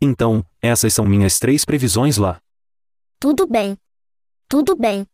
[0.00, 2.40] Então, essas são minhas três previsões lá.
[3.20, 3.76] Tudo bem.
[4.48, 5.06] Tudo bem.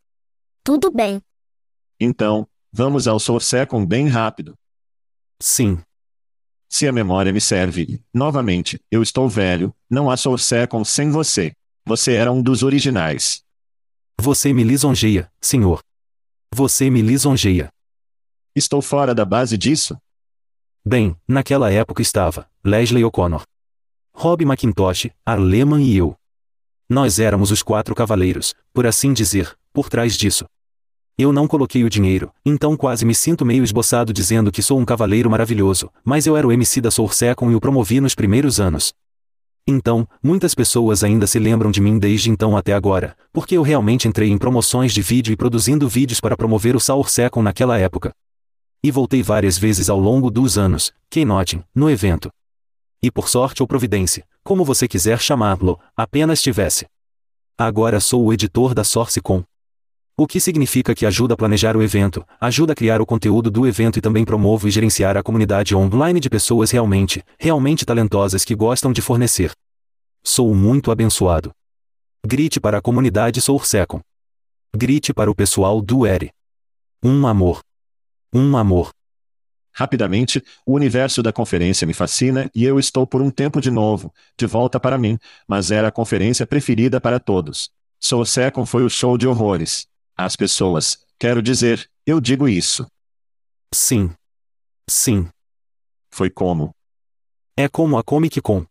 [0.63, 1.21] Tudo bem.
[1.99, 4.55] Então, vamos ao Sourcecon bem rápido.
[5.41, 5.81] Sim.
[6.69, 11.53] Se a memória me serve, novamente, eu estou velho, não há Sourcecon sem você.
[11.85, 13.43] Você era um dos originais.
[14.21, 15.83] Você me lisonjeia, senhor.
[16.55, 17.73] Você me lisonjeia.
[18.55, 19.97] Estou fora da base disso?
[20.85, 23.45] Bem, naquela época estava, Leslie O'Connor.
[24.13, 26.17] Rob McIntosh, Arleman e eu.
[26.89, 30.47] Nós éramos os quatro cavaleiros, por assim dizer, por trás disso.
[31.17, 34.85] Eu não coloquei o dinheiro, então quase me sinto meio esboçado dizendo que sou um
[34.85, 38.59] cavaleiro maravilhoso, mas eu era o MC da Soul Second e o promovi nos primeiros
[38.59, 38.93] anos.
[39.65, 44.09] Então, muitas pessoas ainda se lembram de mim desde então até agora, porque eu realmente
[44.09, 48.13] entrei em promoções de vídeo e produzindo vídeos para promover o Soul Second naquela época.
[48.83, 52.31] E voltei várias vezes ao longo dos anos, Keynoting, no evento.
[53.03, 56.87] E por sorte ou providência, como você quiser chamá-lo, apenas tivesse.
[57.59, 59.45] Agora sou o editor da SourceCon.
[60.17, 63.67] O que significa que ajuda a planejar o evento, ajuda a criar o conteúdo do
[63.67, 68.55] evento e também promovo e gerenciar a comunidade online de pessoas realmente, realmente talentosas que
[68.55, 69.53] gostam de fornecer.
[70.23, 71.51] Sou muito abençoado.
[72.27, 74.01] Grite para a comunidade SourceCon.
[74.75, 76.31] Grite para o pessoal do ERE.
[77.03, 77.61] Um amor.
[78.33, 78.93] Um amor.
[79.73, 84.13] Rapidamente, o universo da conferência me fascina e eu estou por um tempo de novo,
[84.39, 87.71] de volta para mim, mas era a conferência preferida para todos.
[87.99, 89.87] Soul Second foi o show de horrores.
[90.17, 92.87] As pessoas, quero dizer, eu digo isso.
[93.73, 94.11] Sim.
[94.89, 95.29] Sim.
[96.11, 96.75] Foi como?
[97.57, 98.65] É como a Comic Con.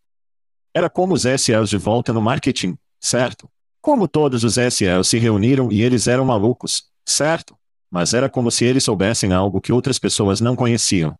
[0.74, 3.50] Era como os SLs de volta no marketing, certo?
[3.82, 7.59] Como todos os SLs se reuniram e eles eram malucos, certo?
[7.89, 11.15] Mas era como se eles soubessem algo que outras pessoas não conheciam.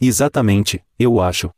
[0.00, 1.50] Exatamente, eu acho.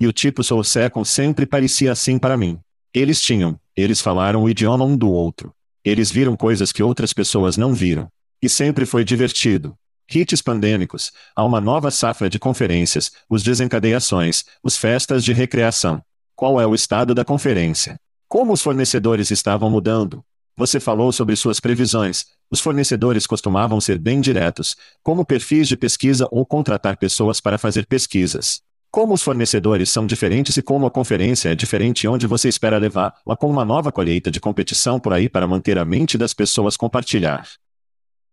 [0.00, 2.58] E o tipo Soul Second sempre parecia assim para mim.
[2.94, 5.52] Eles tinham, eles falaram o idioma um do outro.
[5.84, 8.08] Eles viram coisas que outras pessoas não viram.
[8.40, 9.74] E sempre foi divertido.
[10.10, 16.02] Hits pandêmicos, há uma nova safra de conferências, os desencadeações, os festas de recreação.
[16.34, 18.00] Qual é o estado da conferência?
[18.26, 20.24] Como os fornecedores estavam mudando?
[20.58, 22.26] Você falou sobre suas previsões.
[22.50, 27.86] Os fornecedores costumavam ser bem diretos, como perfis de pesquisa ou contratar pessoas para fazer
[27.86, 28.60] pesquisas.
[28.90, 33.36] Como os fornecedores são diferentes e como a conferência é diferente onde você espera levar-a
[33.36, 37.46] com uma nova colheita de competição por aí para manter a mente das pessoas compartilhar.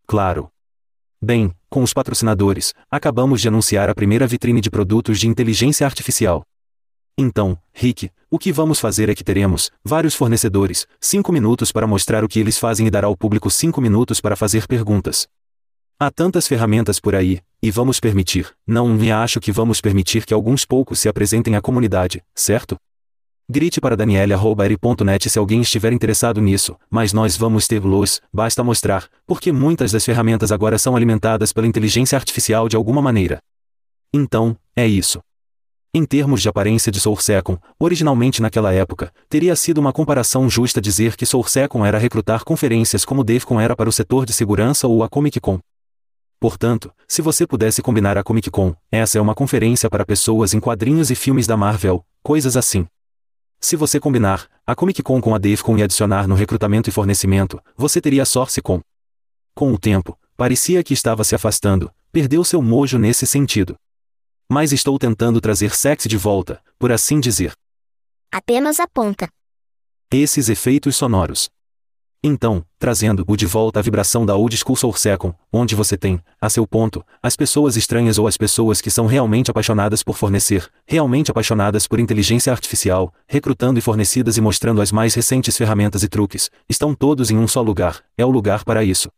[0.07, 0.49] Claro.
[1.21, 6.43] Bem, com os patrocinadores, acabamos de anunciar a primeira vitrine de produtos de inteligência artificial.
[7.17, 12.25] Então, Rick, o que vamos fazer é que teremos vários fornecedores, 5 minutos para mostrar
[12.25, 15.25] o que eles fazem e dar ao público 5 minutos para fazer perguntas.
[15.97, 20.34] Há tantas ferramentas por aí, e vamos permitir, não me acho que vamos permitir que
[20.34, 22.75] alguns poucos se apresentem à comunidade, certo?
[23.49, 29.08] Grite para daniele.net se alguém estiver interessado nisso, mas nós vamos ter los, basta mostrar,
[29.25, 33.39] porque muitas das ferramentas agora são alimentadas pela inteligência artificial de alguma maneira.
[34.13, 35.21] Então, é isso.
[35.97, 41.15] Em termos de aparência de SourceCon, originalmente naquela época, teria sido uma comparação justa dizer
[41.15, 45.08] que SourceCon era recrutar conferências como DevCon era para o setor de segurança ou a
[45.08, 45.58] Comic Con.
[46.38, 50.60] Portanto, se você pudesse combinar a Comic Con, essa é uma conferência para pessoas em
[50.60, 52.86] quadrinhos e filmes da Marvel, coisas assim.
[53.62, 57.58] Se você combinar a Comic Con com a DevCon e adicionar no recrutamento e fornecimento,
[57.77, 58.81] você teria a SourceCon.
[59.55, 63.77] Com o tempo, parecia que estava se afastando, perdeu seu mojo nesse sentido.
[64.49, 67.53] Mas estou tentando trazer sexy de volta, por assim dizer.
[68.31, 69.27] Apenas aponta.
[70.12, 71.49] Esses efeitos sonoros.
[72.23, 76.49] Então, trazendo-o de volta à vibração da Old School Soul Second, onde você tem, a
[76.49, 81.29] seu ponto, as pessoas estranhas ou as pessoas que são realmente apaixonadas por fornecer, realmente
[81.29, 86.49] apaixonadas por inteligência artificial, recrutando e fornecidas e mostrando as mais recentes ferramentas e truques,
[86.67, 89.10] estão todos em um só lugar, é o lugar para isso.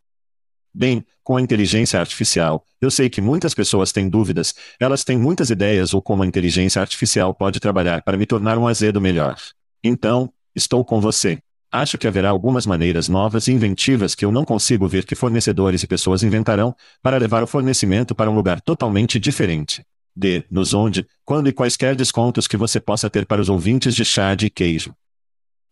[0.77, 5.49] Bem, com a inteligência artificial, eu sei que muitas pessoas têm dúvidas, elas têm muitas
[5.49, 9.35] ideias ou como a inteligência artificial pode trabalhar para me tornar um azedo melhor.
[9.83, 11.39] Então, estou com você.
[11.71, 15.81] Acho que haverá algumas maneiras novas e inventivas que eu não consigo ver que fornecedores
[15.81, 19.83] e pessoas inventarão, para levar o fornecimento para um lugar totalmente diferente.
[20.15, 20.43] D.
[20.47, 24.35] Nos onde, quando e quaisquer descontos que você possa ter para os ouvintes de chá
[24.35, 24.93] de queijo.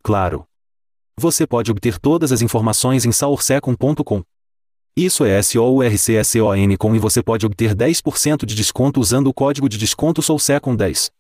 [0.02, 0.48] Claro.
[1.16, 4.24] Você pode obter todas as informações em saursecon.com.
[4.98, 9.78] Isso é S-O-U-R-C-S-O-N com e você pode obter 10% de desconto usando o código de
[9.78, 11.12] desconto SOURSECON10.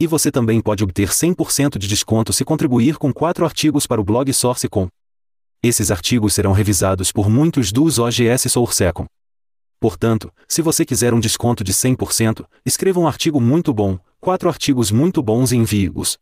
[0.00, 4.04] E você também pode obter 100% de desconto se contribuir com quatro artigos para o
[4.04, 4.88] blog SourceCon.
[5.62, 9.04] Esses artigos serão revisados por muitos dos OGS SourceCon.
[9.78, 14.90] Portanto, se você quiser um desconto de 100%, escreva um artigo muito bom, quatro artigos
[14.90, 16.16] muito bons e envie-os.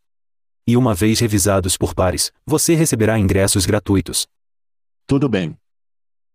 [0.66, 4.26] E uma vez revisados por pares, você receberá ingressos gratuitos.
[5.06, 5.59] Tudo bem.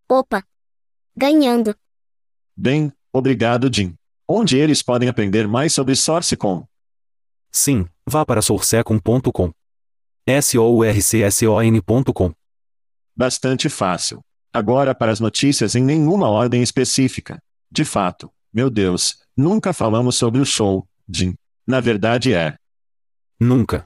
[0.09, 0.43] Opa!
[1.15, 1.75] Ganhando.
[2.55, 3.95] Bem, obrigado, Jim.
[4.27, 6.67] Onde eles podem aprender mais sobre SourceCon?
[7.51, 9.51] Sim, vá para sourcecon.com.
[10.27, 12.33] S-O-U-R-C-S-O-N.com.
[13.15, 14.21] Bastante fácil.
[14.51, 17.39] Agora para as notícias em nenhuma ordem específica.
[17.71, 21.35] De fato, meu Deus, nunca falamos sobre o show, Jim.
[21.67, 22.57] Na verdade é.
[23.39, 23.85] Nunca.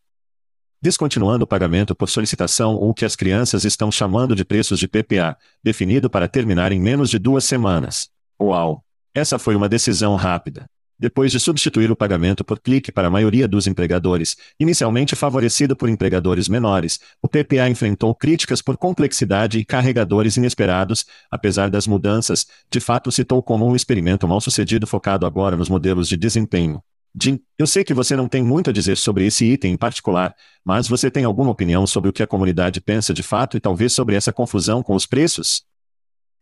[0.81, 4.87] Descontinuando o pagamento por solicitação ou o que as crianças estão chamando de preços de
[4.87, 8.07] PPA, definido para terminar em menos de duas semanas.
[8.41, 8.81] Uau!
[9.13, 10.67] Essa foi uma decisão rápida.
[10.97, 15.89] Depois de substituir o pagamento por clique para a maioria dos empregadores, inicialmente favorecido por
[15.89, 22.79] empregadores menores, o PPA enfrentou críticas por complexidade e carregadores inesperados, apesar das mudanças, de
[22.79, 26.81] fato citou como um experimento mal sucedido focado agora nos modelos de desempenho.
[27.19, 30.35] Jim, eu sei que você não tem muito a dizer sobre esse item em particular,
[30.63, 33.93] mas você tem alguma opinião sobre o que a comunidade pensa de fato e talvez
[33.93, 35.63] sobre essa confusão com os preços?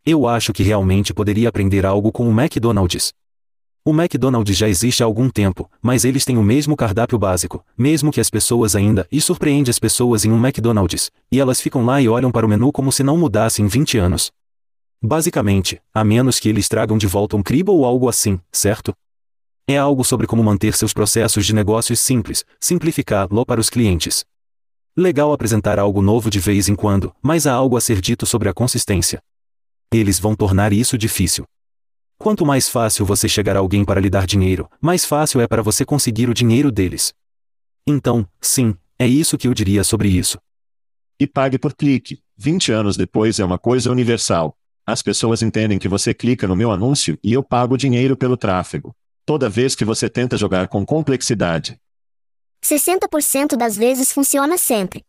[0.05, 3.13] Eu acho que realmente poderia aprender algo com o McDonald's.
[3.85, 8.11] O McDonald's já existe há algum tempo, mas eles têm o mesmo cardápio básico, mesmo
[8.11, 12.01] que as pessoas ainda, e surpreende as pessoas em um McDonald's, e elas ficam lá
[12.01, 14.29] e olham para o menu como se não mudasse em 20 anos.
[15.01, 18.93] Basicamente, a menos que eles tragam de volta um cribo ou algo assim, certo?
[19.69, 24.23] É algo sobre como manter seus processos de negócios simples, simplificá-lo para os clientes.
[24.95, 28.47] Legal apresentar algo novo de vez em quando, mas há algo a ser dito sobre
[28.47, 29.21] a consistência.
[29.91, 31.43] Eles vão tornar isso difícil.
[32.17, 35.61] Quanto mais fácil você chegar a alguém para lhe dar dinheiro, mais fácil é para
[35.61, 37.13] você conseguir o dinheiro deles.
[37.85, 40.39] Então, sim, é isso que eu diria sobre isso.
[41.19, 42.21] E pague por clique.
[42.37, 44.57] 20 anos depois é uma coisa universal.
[44.85, 48.95] As pessoas entendem que você clica no meu anúncio e eu pago dinheiro pelo tráfego.
[49.27, 51.77] Toda vez que você tenta jogar com complexidade.
[52.63, 55.03] 60% das vezes funciona sempre.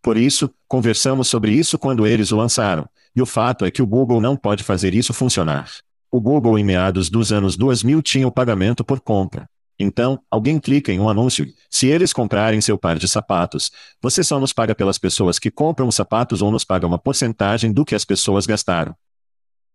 [0.00, 3.86] Por isso, conversamos sobre isso quando eles o lançaram, e o fato é que o
[3.88, 5.68] Google não pode fazer isso funcionar.
[6.12, 9.48] O Google em meados dos anos 2000 tinha o pagamento por compra.
[9.80, 11.44] Então, alguém clica em um anúncio.
[11.68, 15.88] Se eles comprarem seu par de sapatos, você só nos paga pelas pessoas que compram
[15.88, 18.94] os sapatos ou nos paga uma porcentagem do que as pessoas gastaram.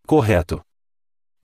[0.08, 0.64] Correto.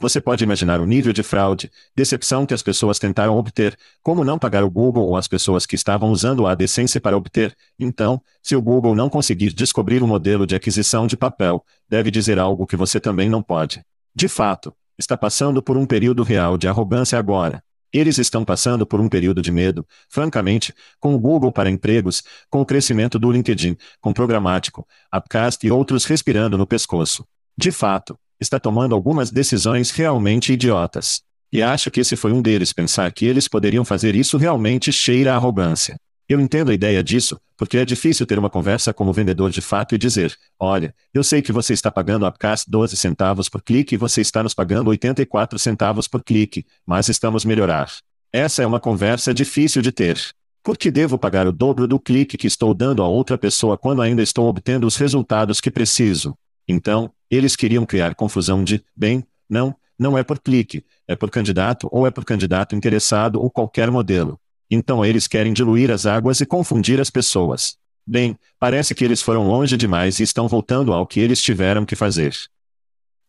[0.01, 4.39] Você pode imaginar o nível de fraude, decepção que as pessoas tentaram obter, como não
[4.39, 7.55] pagar o Google ou as pessoas que estavam usando a decência para obter.
[7.77, 12.39] Então, se o Google não conseguir descobrir o modelo de aquisição de papel, deve dizer
[12.39, 13.85] algo que você também não pode.
[14.15, 17.63] De fato, está passando por um período real de arrogância agora.
[17.93, 22.59] Eles estão passando por um período de medo, francamente, com o Google para empregos, com
[22.59, 24.83] o crescimento do LinkedIn, com programático,
[25.15, 27.23] Upcast e outros respirando no pescoço.
[27.55, 31.21] De fato, está tomando algumas decisões realmente idiotas.
[31.53, 35.33] E acho que esse foi um deles pensar que eles poderiam fazer isso realmente cheira
[35.33, 35.95] a arrogância.
[36.27, 39.93] Eu entendo a ideia disso, porque é difícil ter uma conversa como vendedor de fato
[39.93, 43.95] e dizer: Olha, eu sei que você está pagando a Upcast 12 centavos por clique
[43.95, 47.91] e você está nos pagando 84 centavos por clique, mas estamos melhorar.
[48.31, 50.17] Essa é uma conversa difícil de ter.
[50.63, 54.01] Por que devo pagar o dobro do clique que estou dando a outra pessoa quando
[54.01, 56.33] ainda estou obtendo os resultados que preciso?
[56.71, 61.87] Então, eles queriam criar confusão de, bem, não, não é por clique, é por candidato
[61.91, 64.39] ou é por candidato interessado ou qualquer modelo.
[64.69, 67.77] Então eles querem diluir as águas e confundir as pessoas.
[68.07, 71.95] Bem, parece que eles foram longe demais e estão voltando ao que eles tiveram que
[71.95, 72.33] fazer.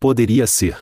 [0.00, 0.78] Poderia ser.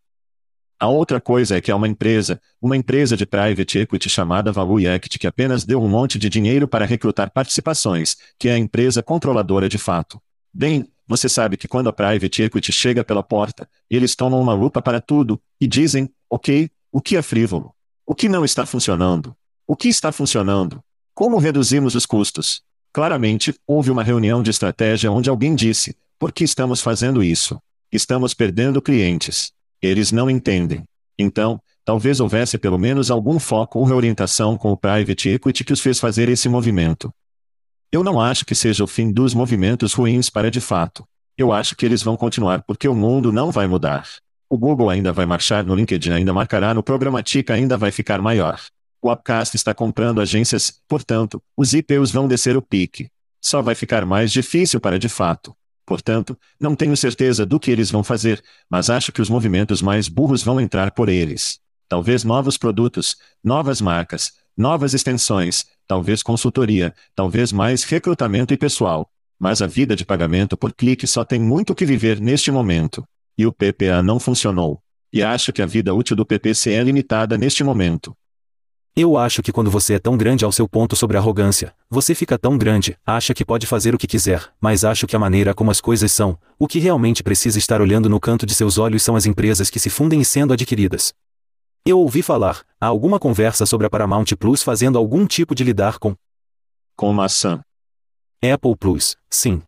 [0.78, 4.86] A outra coisa é que há uma empresa, uma empresa de private equity chamada Value
[4.86, 9.02] Equity que apenas deu um monte de dinheiro para recrutar participações, que é a empresa
[9.02, 10.20] controladora de fato.
[10.52, 14.80] Bem, você sabe que quando a private equity chega pela porta, eles tomam uma lupa
[14.80, 17.74] para tudo e dizem: ok, o que é frívolo?
[18.06, 19.34] O que não está funcionando?
[19.66, 20.80] O que está funcionando?
[21.12, 22.62] Como reduzimos os custos?
[22.92, 27.60] Claramente, houve uma reunião de estratégia onde alguém disse: por que estamos fazendo isso?
[27.90, 29.50] Estamos perdendo clientes.
[29.82, 30.84] Eles não entendem.
[31.18, 35.80] Então, talvez houvesse pelo menos algum foco ou reorientação com o private equity que os
[35.80, 37.12] fez fazer esse movimento.
[37.92, 41.04] Eu não acho que seja o fim dos movimentos ruins para de fato.
[41.36, 44.06] Eu acho que eles vão continuar porque o mundo não vai mudar.
[44.48, 48.60] O Google ainda vai marchar no LinkedIn, ainda marcará no Programatica, ainda vai ficar maior.
[49.02, 53.10] O Upcast está comprando agências, portanto, os IPUs vão descer o pique.
[53.42, 55.52] Só vai ficar mais difícil para de fato.
[55.84, 60.06] Portanto, não tenho certeza do que eles vão fazer, mas acho que os movimentos mais
[60.06, 61.58] burros vão entrar por eles.
[61.88, 69.10] Talvez novos produtos, novas marcas, novas extensões, talvez consultoria, talvez mais recrutamento e pessoal.
[69.38, 73.04] Mas a vida de pagamento por clique só tem muito que viver neste momento.
[73.38, 74.80] E o PPA não funcionou.
[75.12, 78.14] E acho que a vida útil do PPC é limitada neste momento.
[78.94, 82.36] Eu acho que quando você é tão grande ao seu ponto sobre arrogância, você fica
[82.36, 85.70] tão grande, acha que pode fazer o que quiser, mas acho que a maneira como
[85.70, 89.14] as coisas são, o que realmente precisa estar olhando no canto de seus olhos são
[89.14, 91.14] as empresas que se fundem e sendo adquiridas.
[91.84, 95.98] Eu ouvi falar, há alguma conversa sobre a Paramount Plus fazendo algum tipo de lidar
[95.98, 96.14] com.
[96.94, 97.62] Com maçã.
[98.42, 99.62] Apple Plus, sim.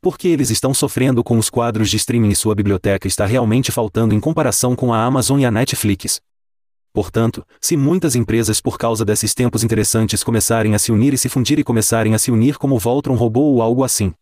[0.00, 4.14] Porque eles estão sofrendo com os quadros de streaming e sua biblioteca está realmente faltando
[4.14, 6.18] em comparação com a Amazon e a Netflix.
[6.94, 11.28] Portanto, se muitas empresas por causa desses tempos interessantes começarem a se unir e se
[11.28, 14.14] fundir e começarem a se unir como Voltron roubou ou algo assim,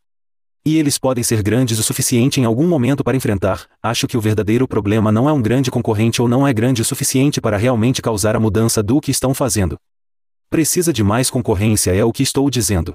[0.65, 3.67] e eles podem ser grandes o suficiente em algum momento para enfrentar.
[3.83, 6.85] Acho que o verdadeiro problema não é um grande concorrente ou não é grande o
[6.85, 9.77] suficiente para realmente causar a mudança do que estão fazendo.
[10.49, 12.95] Precisa de mais concorrência, é o que estou dizendo.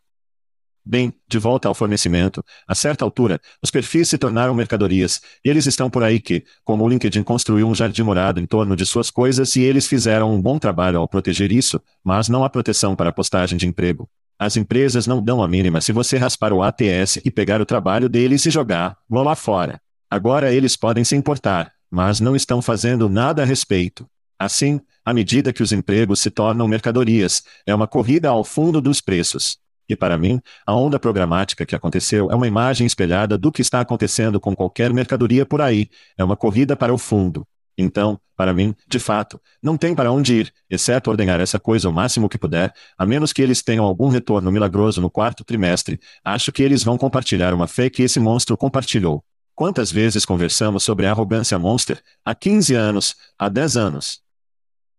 [0.86, 5.66] Bem, de volta ao fornecimento, a certa altura, os perfis se tornaram mercadorias, e eles
[5.66, 9.12] estão por aí que, como o LinkedIn construiu um jardim morado em torno de suas
[9.12, 13.12] coisas e eles fizeram um bom trabalho ao proteger isso, mas não há proteção para
[13.12, 14.10] postagem de emprego.
[14.40, 18.08] As empresas não dão a mínima se você raspar o ATS e pegar o trabalho
[18.08, 19.82] deles e jogar, vão lá fora.
[20.10, 24.08] Agora eles podem se importar, mas não estão fazendo nada a respeito.
[24.38, 29.02] Assim, à medida que os empregos se tornam mercadorias, é uma corrida ao fundo dos
[29.02, 29.58] preços.
[29.90, 33.80] E para mim, a onda programática que aconteceu é uma imagem espelhada do que está
[33.80, 37.48] acontecendo com qualquer mercadoria por aí, é uma corrida para o fundo.
[37.78, 41.94] Então, para mim, de fato, não tem para onde ir, exceto ordenar essa coisa o
[41.94, 46.00] máximo que puder, a menos que eles tenham algum retorno milagroso no quarto trimestre.
[46.24, 49.24] Acho que eles vão compartilhar uma fé que esse monstro compartilhou.
[49.56, 52.02] Quantas vezes conversamos sobre a arrogância monster?
[52.24, 54.22] Há 15 anos, há 10 anos.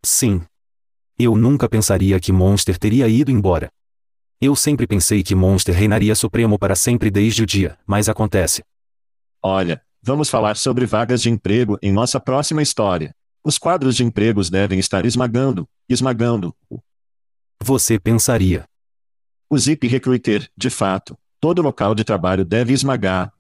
[0.04, 0.42] Sim.
[1.18, 3.70] Eu nunca pensaria que Monster teria ido embora.
[4.40, 8.62] Eu sempre pensei que Monster reinaria supremo para sempre desde o dia, mas acontece.
[9.42, 13.14] Olha, Vamos falar sobre vagas de emprego em nossa próxima história.
[13.44, 16.54] Os quadros de empregos devem estar esmagando, esmagando.
[17.60, 18.66] Você pensaria.
[19.50, 23.32] O Zip Recruiter, de fato, todo local de trabalho deve esmagar.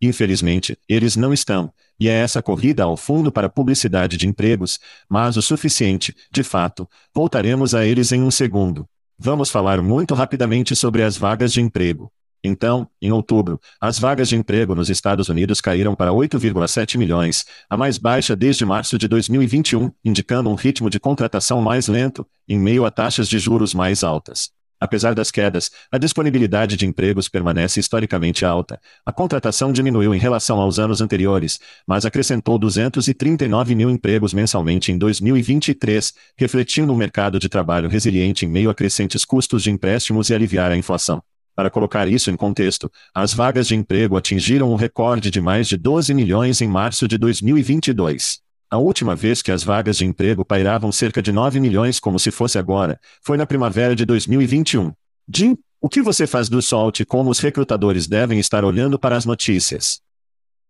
[0.00, 1.72] Infelizmente, eles não estão.
[1.98, 4.78] E é essa corrida ao fundo para publicidade de empregos,
[5.08, 6.88] mas o suficiente, de fato.
[7.14, 8.86] Voltaremos a eles em um segundo.
[9.18, 12.12] Vamos falar muito rapidamente sobre as vagas de emprego.
[12.46, 17.76] Então, em outubro, as vagas de emprego nos Estados Unidos caíram para 8,7 milhões, a
[17.76, 22.86] mais baixa desde março de 2021, indicando um ritmo de contratação mais lento, em meio
[22.86, 24.50] a taxas de juros mais altas.
[24.78, 28.78] Apesar das quedas, a disponibilidade de empregos permanece historicamente alta.
[29.04, 34.98] A contratação diminuiu em relação aos anos anteriores, mas acrescentou 239 mil empregos mensalmente em
[34.98, 40.34] 2023, refletindo um mercado de trabalho resiliente em meio a crescentes custos de empréstimos e
[40.34, 41.22] aliviar a inflação.
[41.56, 45.78] Para colocar isso em contexto, as vagas de emprego atingiram um recorde de mais de
[45.78, 48.40] 12 milhões em março de 2022.
[48.70, 52.30] A última vez que as vagas de emprego pairavam cerca de 9 milhões como se
[52.30, 54.92] fosse agora, foi na primavera de 2021.
[55.34, 59.16] Jim, o que você faz do SALT e como os recrutadores devem estar olhando para
[59.16, 60.02] as notícias?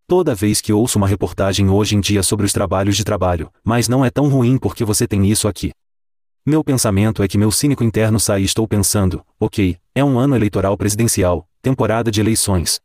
[0.07, 3.89] Toda vez que ouço uma reportagem hoje em dia sobre os trabalhos de trabalho, mas
[3.89, 5.73] não é tão ruim porque você tem isso aqui.
[6.49, 10.33] Meu pensamento é que meu cínico interno sai e estou pensando, ok, é um ano
[10.33, 12.79] eleitoral presidencial, temporada de eleições.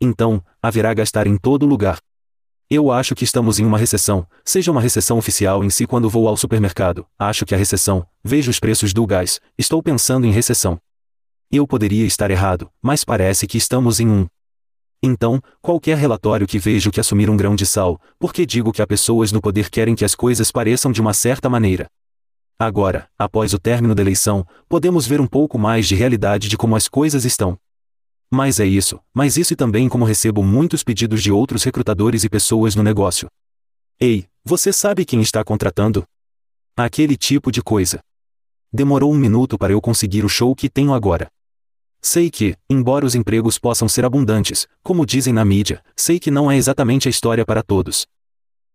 [0.00, 1.98] Então, haverá gastar em todo lugar.
[2.70, 6.28] Eu acho que estamos em uma recessão, seja uma recessão oficial em si quando vou
[6.28, 10.78] ao supermercado, acho que a recessão, vejo os preços do gás, estou pensando em recessão.
[11.50, 14.28] Eu poderia estar errado, mas parece que estamos em um.
[15.02, 18.86] Então, qualquer relatório que vejo que assumir um grão de sal, porque digo que há
[18.86, 21.90] pessoas no poder querem que as coisas pareçam de uma certa maneira.
[22.58, 26.76] Agora, após o término da eleição, podemos ver um pouco mais de realidade de como
[26.76, 27.58] as coisas estão.
[28.30, 32.28] Mas é isso, mas isso e também como recebo muitos pedidos de outros recrutadores e
[32.28, 33.28] pessoas no negócio.
[34.00, 36.04] Ei, você sabe quem está contratando?
[36.76, 38.00] Aquele tipo de coisa.
[38.72, 41.28] Demorou um minuto para eu conseguir o show que tenho agora.
[42.00, 46.50] Sei que, embora os empregos possam ser abundantes, como dizem na mídia, sei que não
[46.50, 48.06] é exatamente a história para todos.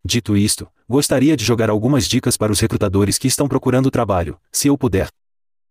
[0.04, 4.68] Dito isto, gostaria de jogar algumas dicas para os recrutadores que estão procurando trabalho, se
[4.68, 5.08] eu puder.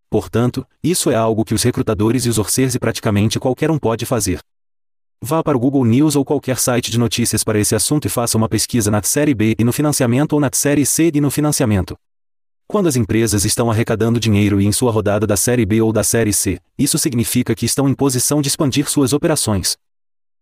[0.10, 4.06] Portanto, isso é algo que os recrutadores e os orcers e praticamente qualquer um pode
[4.06, 4.40] fazer.
[5.22, 8.38] Vá para o Google News ou qualquer site de notícias para esse assunto e faça
[8.38, 11.98] uma pesquisa na série B e no financiamento ou na série C e no financiamento.
[12.68, 16.04] Quando as empresas estão arrecadando dinheiro e em sua rodada da série B ou da
[16.04, 19.76] série C, isso significa que estão em posição de expandir suas operações.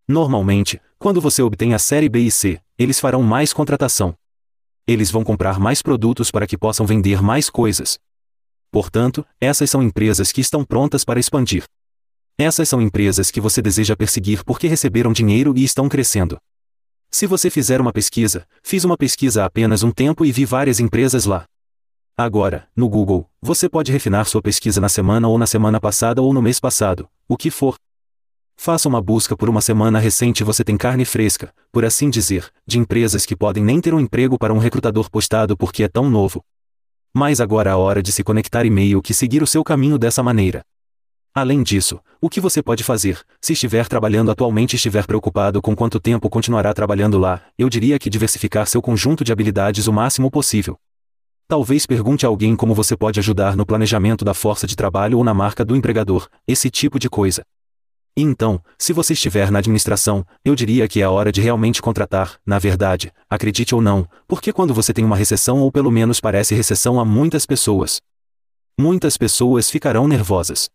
[0.08, 4.16] Normalmente, quando você obtém a série B e C, eles farão mais contratação.
[4.86, 7.98] Eles vão comprar mais produtos para que possam vender mais coisas.
[8.72, 11.66] Portanto, essas são empresas que estão prontas para expandir.
[12.38, 16.38] Essas são empresas que você deseja perseguir porque receberam dinheiro e estão crescendo.
[17.10, 20.80] Se você fizer uma pesquisa, fiz uma pesquisa há apenas um tempo e vi várias
[20.80, 21.46] empresas lá.
[22.16, 26.34] Agora, no Google, você pode refinar sua pesquisa na semana ou na semana passada ou
[26.34, 27.76] no mês passado, o que for,
[28.60, 32.50] Faça uma busca por uma semana recente e você tem carne fresca, por assim dizer,
[32.66, 36.10] de empresas que podem nem ter um emprego para um recrutador postado porque é tão
[36.10, 36.44] novo.
[37.14, 39.98] Mas agora é a hora de se conectar e meio que seguir o seu caminho
[39.98, 40.64] dessa maneira.
[41.34, 45.76] Além disso, o que você pode fazer, se estiver trabalhando atualmente e estiver preocupado com
[45.76, 50.32] quanto tempo continuará trabalhando lá, eu diria que diversificar seu conjunto de habilidades o máximo
[50.32, 50.76] possível.
[51.48, 55.24] Talvez pergunte a alguém como você pode ajudar no planejamento da força de trabalho ou
[55.24, 57.44] na marca do empregador, esse tipo de coisa.
[58.18, 61.84] E então, se você estiver na administração, eu diria que é a hora de realmente
[61.84, 66.20] contratar, na verdade, acredite ou não, porque quando você tem uma recessão ou pelo menos
[66.20, 68.02] parece recessão a muitas pessoas.
[68.76, 70.68] Muitas pessoas ficarão nervosas.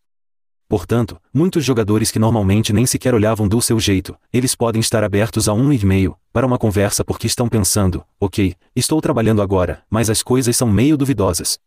[0.69, 5.49] Portanto, muitos jogadores que normalmente nem sequer olhavam do seu jeito, eles podem estar abertos
[5.49, 10.23] a um e-mail, para uma conversa porque estão pensando, ok, estou trabalhando agora, mas as
[10.23, 11.59] coisas são meio duvidosas.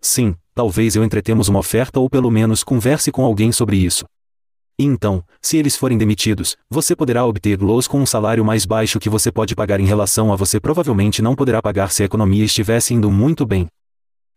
[0.00, 4.04] Sim, talvez eu entretemos uma oferta ou pelo menos converse com alguém sobre isso.
[4.78, 9.08] E então, se eles forem demitidos, você poderá obter-los com um salário mais baixo que
[9.08, 12.92] você pode pagar em relação a você provavelmente não poderá pagar se a economia estivesse
[12.92, 13.68] indo muito bem.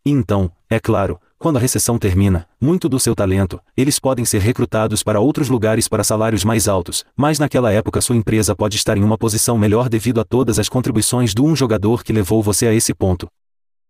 [0.05, 4.39] E então, é claro, quando a recessão termina, muito do seu talento, eles podem ser
[4.39, 8.95] recrutados para outros lugares para salários mais altos, mas naquela época sua empresa pode estar
[8.95, 12.67] em uma posição melhor devido a todas as contribuições do um jogador que levou você
[12.67, 13.27] a esse ponto.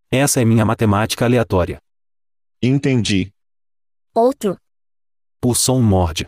[0.10, 1.78] Essa é minha matemática aleatória.
[2.64, 3.32] Entendi.
[4.16, 4.58] Outro.
[5.45, 6.26] O som morde.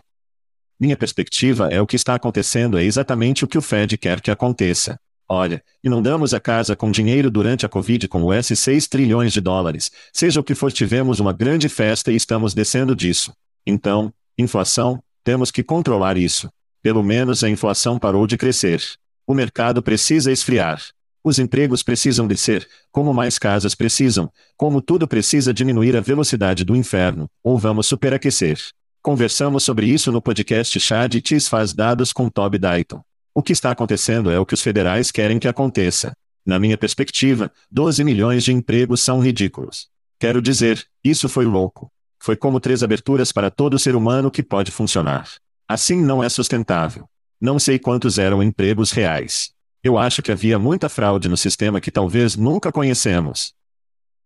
[0.80, 4.30] Minha perspectiva é o que está acontecendo é exatamente o que o Fed quer que
[4.30, 4.98] aconteça.
[5.28, 9.90] Olha, inundamos a casa com dinheiro durante a Covid com os 6 trilhões de dólares.
[10.10, 13.30] Seja o que for, tivemos uma grande festa e estamos descendo disso.
[13.66, 16.48] Então, inflação, temos que controlar isso.
[16.82, 18.82] Pelo menos a inflação parou de crescer.
[19.26, 20.82] O mercado precisa esfriar.
[21.22, 26.74] Os empregos precisam descer, como mais casas precisam, como tudo precisa diminuir a velocidade do
[26.74, 28.58] inferno, ou vamos superaquecer.
[29.02, 33.02] Conversamos sobre isso no podcast Chad Tis faz dados com Toby Dayton.
[33.34, 36.12] O que está acontecendo é o que os federais querem que aconteça.
[36.44, 39.88] Na minha perspectiva, 12 milhões de empregos são ridículos.
[40.18, 41.90] Quero dizer, isso foi louco.
[42.18, 45.26] Foi como três aberturas para todo ser humano que pode funcionar.
[45.66, 47.08] Assim não é sustentável.
[47.40, 49.50] Não sei quantos eram empregos reais.
[49.82, 53.54] Eu acho que havia muita fraude no sistema que talvez nunca conhecemos.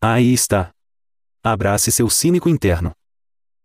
[0.00, 0.72] Aí está.
[1.44, 2.90] Abrace seu cínico interno.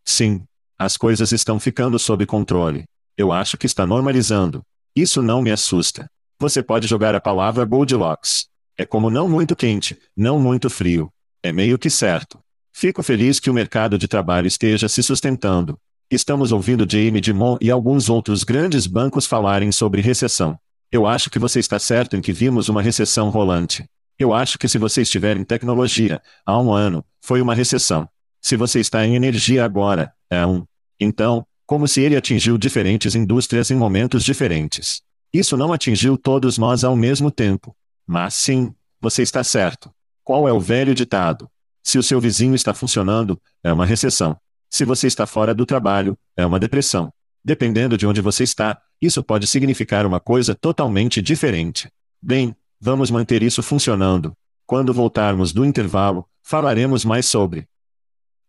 [0.05, 0.43] Sim.
[0.81, 2.85] As coisas estão ficando sob controle.
[3.17, 4.61] Eu acho que está normalizando.
[4.95, 6.09] Isso não me assusta.
[6.39, 8.47] Você pode jogar a palavra Goldilocks.
[8.77, 11.11] É como não muito quente, não muito frio.
[11.43, 12.39] É meio que certo.
[12.71, 15.77] Fico feliz que o mercado de trabalho esteja se sustentando.
[16.09, 20.57] Estamos ouvindo Jamie Dimon e alguns outros grandes bancos falarem sobre recessão.
[20.89, 23.83] Eu acho que você está certo em que vimos uma recessão rolante.
[24.17, 28.07] Eu acho que se você estiver em tecnologia, há um ano, foi uma recessão.
[28.41, 30.65] Se você está em energia agora, é um.
[30.99, 35.01] Então, como se ele atingiu diferentes indústrias em momentos diferentes.
[35.31, 37.75] Isso não atingiu todos nós ao mesmo tempo.
[38.07, 39.91] Mas sim, você está certo.
[40.23, 41.49] Qual é o velho ditado?
[41.83, 44.35] Se o seu vizinho está funcionando, é uma recessão.
[44.69, 47.11] Se você está fora do trabalho, é uma depressão.
[47.43, 51.89] Dependendo de onde você está, isso pode significar uma coisa totalmente diferente.
[52.21, 54.33] Bem, vamos manter isso funcionando.
[54.65, 57.67] Quando voltarmos do intervalo, falaremos mais sobre.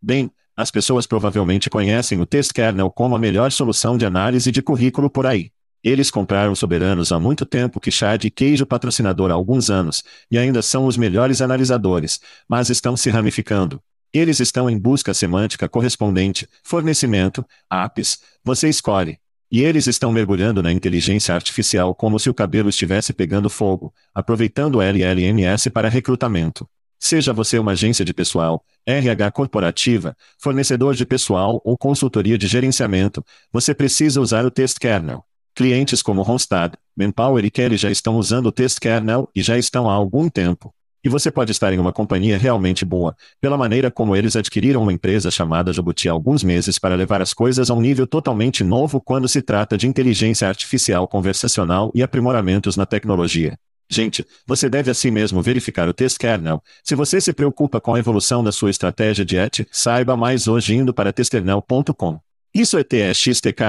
[0.03, 4.63] Bem, as pessoas provavelmente conhecem o test kernel como a melhor solução de análise de
[4.63, 5.51] currículo por aí.
[5.83, 10.37] Eles compraram soberanos há muito tempo que chá de queijo patrocinador há alguns anos, e
[10.37, 13.83] ainda são os melhores analisadores, mas estão se ramificando.
[14.13, 19.19] Eles estão em busca semântica correspondente, fornecimento, apps, você escolhe.
[19.51, 24.77] E eles estão mergulhando na inteligência artificial como se o cabelo estivesse pegando fogo, aproveitando
[24.77, 26.69] o LLMS para recrutamento.
[27.03, 33.25] Seja você uma agência de pessoal, RH corporativa, fornecedor de pessoal ou consultoria de gerenciamento,
[33.51, 35.25] você precisa usar o test kernel.
[35.55, 39.89] Clientes como Randstad, Manpower e Kelly já estão usando o test kernel e já estão
[39.89, 40.75] há algum tempo.
[41.03, 44.93] E você pode estar em uma companhia realmente boa, pela maneira como eles adquiriram uma
[44.93, 49.01] empresa chamada Jabuti há alguns meses para levar as coisas a um nível totalmente novo
[49.01, 53.59] quando se trata de inteligência artificial conversacional e aprimoramentos na tecnologia.
[53.91, 56.63] Gente, você deve assim mesmo verificar o test kernel.
[56.85, 60.77] Se você se preocupa com a evolução da sua estratégia de ET, saiba mais hoje
[60.77, 62.21] indo para testernel.com.
[62.55, 63.61] Isso é txtkrnl.com.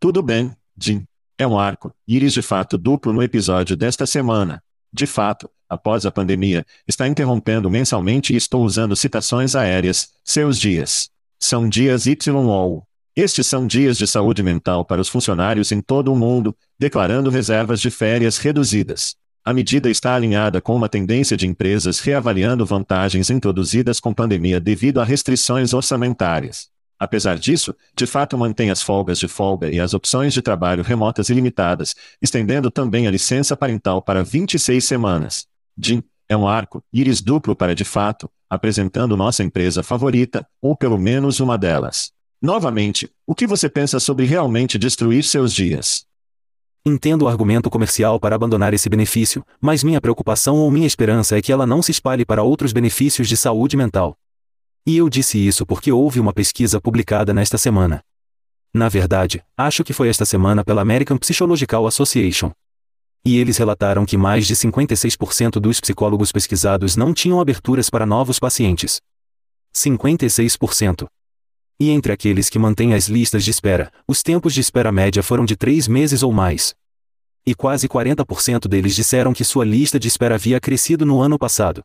[0.00, 1.04] Tudo bem, Jim.
[1.36, 4.62] É um arco, íris de fato duplo no episódio desta semana.
[4.92, 11.10] De fato, após a pandemia, está interrompendo mensalmente e estou usando citações aéreas, seus dias.
[11.38, 12.86] São dias YOL.
[13.16, 17.80] Estes são dias de saúde mental para os funcionários em todo o mundo, declarando reservas
[17.80, 19.14] de férias reduzidas.
[19.44, 25.00] A medida está alinhada com uma tendência de empresas reavaliando vantagens introduzidas com pandemia devido
[25.00, 26.68] a restrições orçamentárias.
[26.98, 31.28] Apesar disso, de fato mantém as folgas de folga e as opções de trabalho remotas
[31.28, 35.46] ilimitadas, estendendo também a licença parental para 26 semanas.
[35.78, 40.98] Jim, é um arco, íris duplo para de fato, apresentando nossa empresa favorita, ou pelo
[40.98, 42.12] menos uma delas.
[42.44, 46.04] Novamente, o que você pensa sobre realmente destruir seus dias?
[46.84, 51.40] Entendo o argumento comercial para abandonar esse benefício, mas minha preocupação ou minha esperança é
[51.40, 54.14] que ela não se espalhe para outros benefícios de saúde mental.
[54.86, 58.02] E eu disse isso porque houve uma pesquisa publicada nesta semana.
[58.74, 62.52] Na verdade, acho que foi esta semana pela American Psychological Association.
[63.24, 68.38] E eles relataram que mais de 56% dos psicólogos pesquisados não tinham aberturas para novos
[68.38, 69.00] pacientes.
[69.74, 71.08] 56%.
[71.78, 75.44] E entre aqueles que mantêm as listas de espera, os tempos de espera média foram
[75.44, 76.74] de três meses ou mais.
[77.44, 81.82] E quase 40% deles disseram que sua lista de espera havia crescido no ano passado.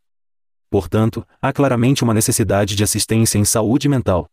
[0.69, 4.29] Portanto, há claramente uma necessidade de assistência em saúde mental.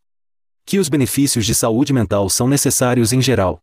[0.65, 3.61] Que os benefícios de saúde mental são necessários em geral.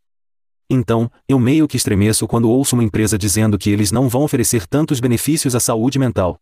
[0.69, 4.65] Então, eu meio que estremeço quando ouço uma empresa dizendo que eles não vão oferecer
[4.65, 6.39] tantos benefícios à saúde mental.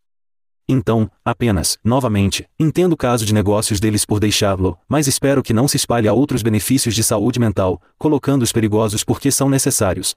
[0.74, 5.68] Então, apenas, novamente, entendo o caso de negócios deles por deixá-lo, mas espero que não
[5.68, 10.16] se espalhe a outros benefícios de saúde mental, colocando-os perigosos porque são necessários.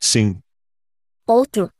[0.00, 0.40] Sim.
[1.26, 1.70] Outro.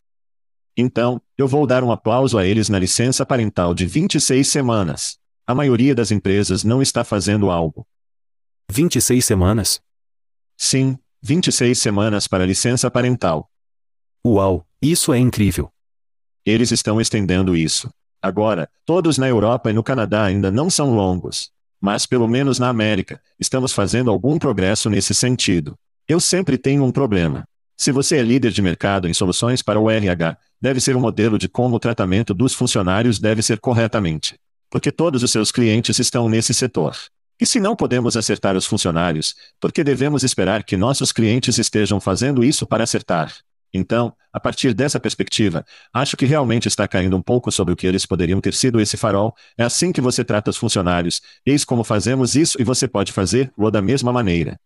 [0.76, 5.16] Então, eu vou dar um aplauso a eles na licença parental de 26 semanas.
[5.46, 7.86] A maioria das empresas não está fazendo algo.
[8.70, 9.80] 26 semanas?
[10.54, 13.50] Sim, 26 semanas para licença parental.
[14.22, 15.72] Uau, isso é incrível.
[16.46, 17.90] Eles estão estendendo isso.
[18.22, 21.50] Agora, todos na Europa e no Canadá ainda não são longos.
[21.80, 25.76] Mas pelo menos na América, estamos fazendo algum progresso nesse sentido.
[26.06, 27.44] Eu sempre tenho um problema.
[27.76, 31.36] Se você é líder de mercado em soluções para o RH, deve ser um modelo
[31.36, 34.38] de como o tratamento dos funcionários deve ser corretamente.
[34.70, 36.96] Porque todos os seus clientes estão nesse setor.
[37.40, 42.00] E se não podemos acertar os funcionários, por que devemos esperar que nossos clientes estejam
[42.00, 43.34] fazendo isso para acertar?
[43.76, 47.86] Então, a partir dessa perspectiva, acho que realmente está caindo um pouco sobre o que
[47.86, 49.34] eles poderiam ter sido esse farol.
[49.56, 51.20] É assim que você trata os funcionários.
[51.44, 54.58] Eis como fazemos isso e você pode fazer-o da mesma maneira.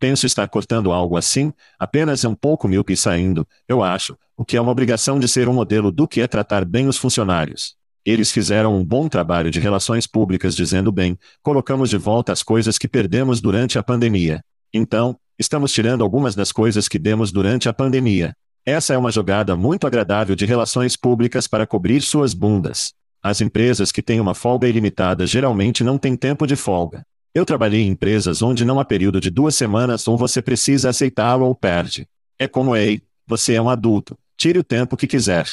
[0.00, 4.56] Penso estar cortando algo assim, apenas é um pouco míope saindo, eu acho, o que
[4.56, 7.74] é uma obrigação de ser um modelo do que é tratar bem os funcionários.
[8.04, 12.78] Eles fizeram um bom trabalho de relações públicas dizendo bem, colocamos de volta as coisas
[12.78, 14.40] que perdemos durante a pandemia.
[14.72, 18.34] Então, estamos tirando algumas das coisas que demos durante a pandemia.
[18.66, 22.92] Essa é uma jogada muito agradável de relações públicas para cobrir suas bundas.
[23.22, 27.02] As empresas que têm uma folga ilimitada geralmente não têm tempo de folga.
[27.34, 31.46] Eu trabalhei em empresas onde não há período de duas semanas ou você precisa aceitá-lo
[31.46, 32.06] ou perde.
[32.38, 35.46] É como ei, você é um adulto, tire o tempo que quiser.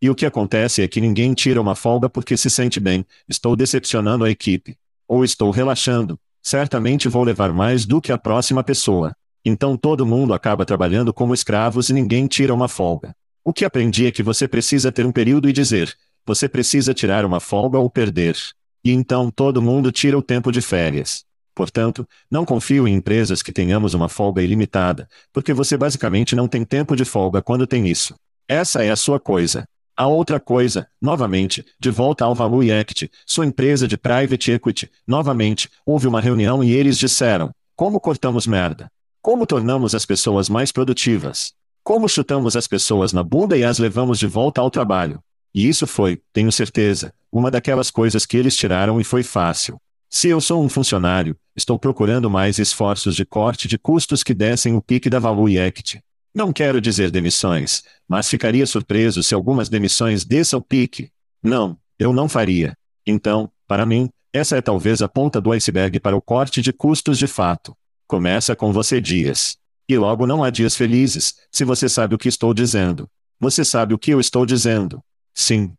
[0.00, 3.56] E o que acontece é que ninguém tira uma folga porque se sente bem, estou
[3.56, 4.76] decepcionando a equipe.
[5.08, 9.12] Ou estou relaxando, certamente vou levar mais do que a próxima pessoa.
[9.44, 13.12] Então todo mundo acaba trabalhando como escravos e ninguém tira uma folga.
[13.44, 15.92] O que aprendi é que você precisa ter um período e dizer:
[16.24, 18.36] você precisa tirar uma folga ou perder.
[18.84, 21.24] E então todo mundo tira o tempo de férias.
[21.52, 26.64] Portanto, não confio em empresas que tenhamos uma folga ilimitada, porque você basicamente não tem
[26.64, 28.14] tempo de folga quando tem isso.
[28.46, 29.64] Essa é a sua coisa.
[29.96, 35.70] A outra coisa, novamente, de volta ao Value Act, sua empresa de private equity, novamente,
[35.86, 38.92] houve uma reunião e eles disseram: como cortamos merda?
[39.22, 41.54] Como tornamos as pessoas mais produtivas?
[41.82, 45.18] Como chutamos as pessoas na bunda e as levamos de volta ao trabalho?
[45.54, 49.80] E isso foi, tenho certeza, uma daquelas coisas que eles tiraram e foi fácil.
[50.10, 54.74] Se eu sou um funcionário, estou procurando mais esforços de corte de custos que dessem
[54.74, 56.02] o pique da Value Act.
[56.36, 61.10] Não quero dizer demissões, mas ficaria surpreso se algumas demissões desçam pique.
[61.42, 62.76] Não, eu não faria.
[63.06, 67.16] Então, para mim, essa é talvez a ponta do iceberg para o corte de custos
[67.16, 67.74] de fato.
[68.06, 69.56] Começa com você dias.
[69.88, 73.08] E logo não há dias felizes, se você sabe o que estou dizendo.
[73.40, 75.02] Você sabe o que eu estou dizendo.
[75.32, 75.72] Sim.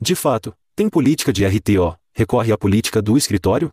[0.00, 3.68] De fato, tem política de RTO, recorre à política do escritório?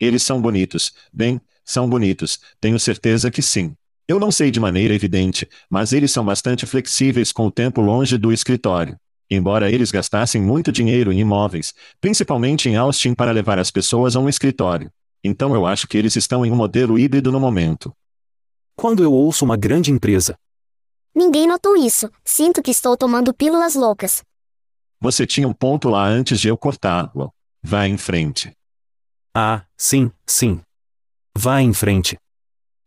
[0.00, 3.76] Eles são bonitos, bem, são bonitos, tenho certeza que sim.
[4.08, 8.16] Eu não sei de maneira evidente, mas eles são bastante flexíveis com o tempo longe
[8.16, 8.96] do escritório.
[9.30, 14.20] Embora eles gastassem muito dinheiro em imóveis, principalmente em Austin para levar as pessoas a
[14.20, 14.90] um escritório.
[15.22, 17.92] Então eu acho que eles estão em um modelo híbrido no momento.
[18.74, 20.38] Quando eu ouço uma grande empresa.
[21.14, 24.22] Ninguém notou isso, sinto que estou tomando pílulas loucas.
[24.98, 27.30] Você tinha um ponto lá antes de eu cortá-lo.
[27.62, 28.52] Vá em frente.
[29.36, 30.62] Ah, sim, sim.
[31.36, 32.16] Vá em frente.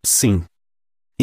[0.03, 0.43] Sim.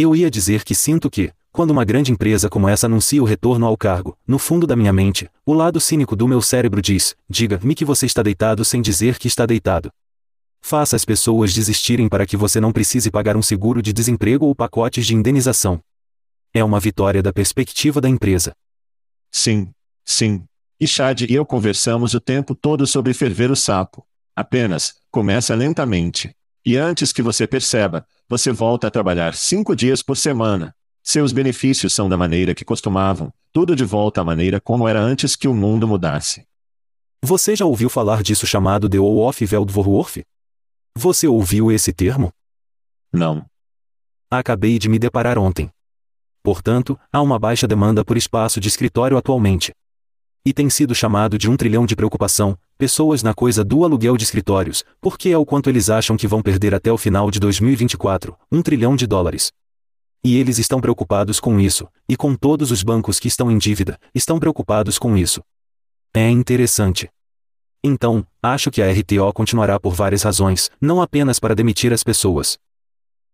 [0.00, 3.66] Eu ia dizer que sinto que, quando uma grande empresa como essa anuncia o retorno
[3.66, 7.74] ao cargo, no fundo da minha mente, o lado cínico do meu cérebro diz: diga-me
[7.74, 9.90] que você está deitado sem dizer que está deitado.
[10.60, 14.54] Faça as pessoas desistirem para que você não precise pagar um seguro de desemprego ou
[14.54, 15.80] pacotes de indenização.
[16.54, 18.52] É uma vitória da perspectiva da empresa.
[19.32, 19.68] Sim,
[20.04, 20.44] sim.
[20.78, 24.06] E Chad e eu conversamos o tempo todo sobre ferver o sapo.
[24.36, 26.37] Apenas, começa lentamente.
[26.64, 30.74] E antes que você perceba, você volta a trabalhar cinco dias por semana.
[31.02, 35.34] Seus benefícios são da maneira que costumavam, tudo de volta à maneira como era antes
[35.34, 36.46] que o mundo mudasse.
[37.22, 40.22] Você já ouviu falar disso chamado The Wolf Veldvorworf?
[40.94, 42.32] Você ouviu esse termo?
[43.12, 43.46] Não.
[44.30, 45.70] Acabei de me deparar ontem.
[46.42, 49.72] Portanto, há uma baixa demanda por espaço de escritório atualmente.
[50.48, 54.24] E tem sido chamado de um trilhão de preocupação, pessoas na coisa do aluguel de
[54.24, 58.34] escritórios, porque é o quanto eles acham que vão perder até o final de 2024,
[58.50, 59.52] um trilhão de dólares.
[60.24, 63.98] E eles estão preocupados com isso, e com todos os bancos que estão em dívida,
[64.14, 65.42] estão preocupados com isso.
[66.14, 67.10] É interessante.
[67.84, 72.56] Então, acho que a RTO continuará por várias razões, não apenas para demitir as pessoas.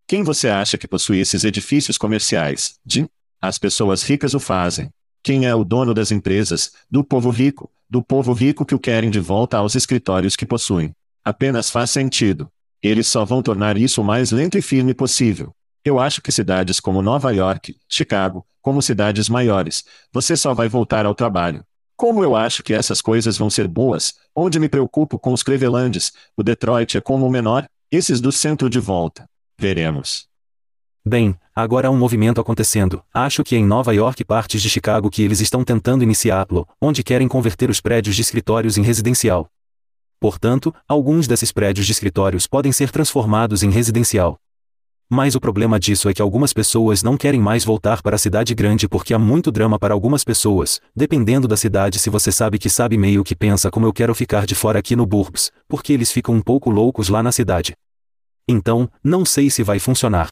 [0.08, 2.74] Quem você acha que possui esses edifícios comerciais?
[2.84, 3.06] Jim?
[3.40, 4.90] As pessoas ricas o fazem.
[5.25, 6.72] Quem é o dono das empresas?
[6.91, 10.95] Do povo rico, do povo rico que o querem de volta aos escritórios que possuem.
[11.25, 12.47] Apenas faz sentido.
[12.83, 15.55] Eles só vão tornar isso o mais lento e firme possível.
[15.83, 21.07] Eu acho que cidades como Nova York, Chicago, como cidades maiores, você só vai voltar
[21.07, 21.64] ao trabalho.
[21.97, 26.12] Como eu acho que essas coisas vão ser boas, onde me preocupo com os Clevelands,
[26.37, 29.25] o Detroit é como o menor, esses do centro de volta.
[29.59, 30.29] Veremos.
[31.07, 33.02] Bem, agora há um movimento acontecendo.
[33.12, 37.28] Acho que em Nova York partes de Chicago que eles estão tentando iniciá-lo, onde querem
[37.28, 39.50] converter os prédios de escritórios em residencial.
[40.18, 44.38] Portanto, alguns desses prédios de escritórios podem ser transformados em residencial.
[45.07, 48.55] Mas o problema disso é que algumas pessoas não querem mais voltar para a cidade
[48.55, 52.70] grande porque há muito drama para algumas pessoas, dependendo da cidade se você sabe que
[52.70, 56.11] sabe meio que pensa como eu quero ficar de fora aqui no Burbs, porque eles
[56.11, 57.74] ficam um pouco loucos lá na cidade.
[58.48, 60.30] Então, não sei se vai funcionar.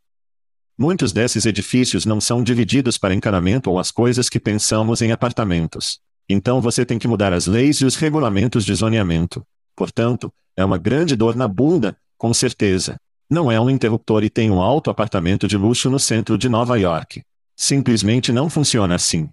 [0.82, 6.00] Muitos desses edifícios não são divididos para encanamento ou as coisas que pensamos em apartamentos.
[6.28, 9.46] Então você tem que mudar as leis e os regulamentos de zoneamento.
[9.76, 12.96] Portanto, é uma grande dor na bunda, com certeza.
[13.30, 16.76] Não é um interruptor e tem um alto apartamento de luxo no centro de Nova
[16.76, 17.22] York.
[17.54, 19.30] Simplesmente não funciona assim.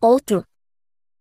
[0.00, 0.44] Outro.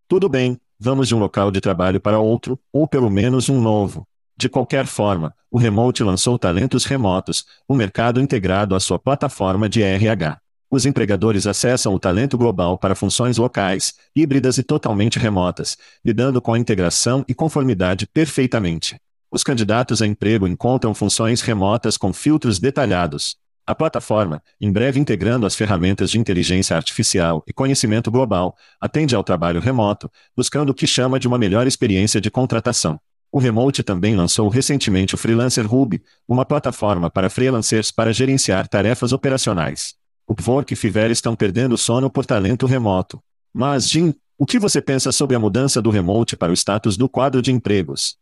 [0.07, 4.07] Tudo bem, vamos de um local de trabalho para outro, ou pelo menos um novo.
[4.39, 9.83] De qualquer forma, o Remote lançou talentos remotos, um mercado integrado à sua plataforma de
[9.83, 10.39] RH.
[10.71, 15.75] Os empregadores acessam o talento global para funções locais, híbridas e totalmente remotas,
[16.05, 18.97] lidando com a integração e conformidade perfeitamente.
[19.29, 23.35] Os candidatos a emprego encontram funções remotas com filtros detalhados.
[23.67, 29.23] A plataforma, em breve integrando as ferramentas de inteligência artificial e conhecimento global, atende ao
[29.23, 32.97] trabalho remoto, buscando o que chama de uma melhor experiência de contratação.
[33.32, 39.13] O Remote também lançou recentemente o Freelancer Hub, uma plataforma para freelancers para gerenciar tarefas
[39.13, 39.93] operacionais.
[40.27, 43.21] O Upwork e Fiverr estão perdendo sono por talento remoto.
[43.53, 47.09] Mas, Jim, o que você pensa sobre a mudança do Remote para o status do
[47.09, 48.17] quadro de empregos?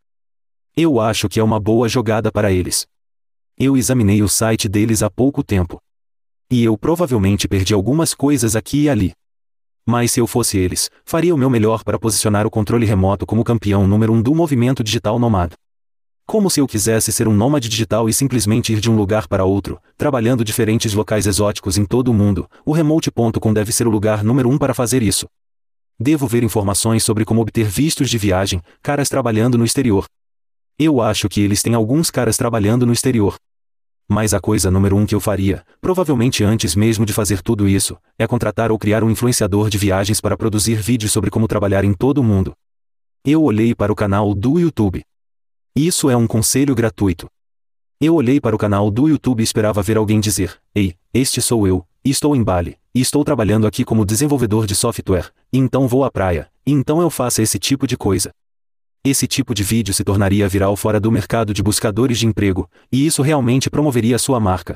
[0.76, 2.88] Eu acho que é uma boa jogada para eles.
[3.58, 5.82] Eu examinei o site deles há pouco tempo.
[6.50, 9.14] E eu provavelmente perdi algumas coisas aqui e ali.
[9.88, 13.44] Mas se eu fosse eles, faria o meu melhor para posicionar o controle remoto como
[13.44, 15.54] campeão número um do movimento digital nomad.
[16.26, 19.46] Como se eu quisesse ser um nômade digital e simplesmente ir de um lugar para
[19.46, 24.26] outro, trabalhando diferentes locais exóticos em todo o mundo, o remote.com deve ser o lugar
[24.26, 25.26] número um para fazer isso.
[25.98, 30.06] Devo ver informações sobre como obter vistos de viagem, caras trabalhando no exterior,
[30.80, 33.36] eu acho que eles têm alguns caras trabalhando no exterior.
[34.10, 37.98] Mas a coisa número um que eu faria, provavelmente antes mesmo de fazer tudo isso,
[38.18, 41.94] é contratar ou criar um influenciador de viagens para produzir vídeos sobre como trabalhar em
[41.94, 42.54] todo o mundo.
[43.26, 45.04] Eu olhei para o canal do YouTube.
[45.76, 47.28] Isso é um conselho gratuito.
[48.00, 51.68] Eu olhei para o canal do YouTube e esperava ver alguém dizer: Ei, este sou
[51.68, 56.48] eu, estou em Bali, estou trabalhando aqui como desenvolvedor de software, então vou à praia,
[56.66, 58.32] então eu faço esse tipo de coisa.
[59.10, 63.06] Esse tipo de vídeo se tornaria viral fora do mercado de buscadores de emprego, e
[63.06, 64.76] isso realmente promoveria sua marca.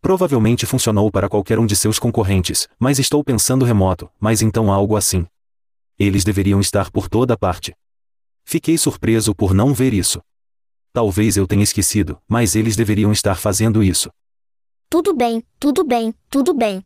[0.00, 4.96] Provavelmente funcionou para qualquer um de seus concorrentes, mas estou pensando remoto, mas então algo
[4.96, 5.26] assim.
[5.98, 7.74] Eles deveriam estar por toda parte.
[8.46, 10.22] Fiquei surpreso por não ver isso.
[10.90, 14.08] Talvez eu tenha esquecido, mas eles deveriam estar fazendo isso.
[14.88, 16.82] Tudo bem, tudo bem, tudo bem.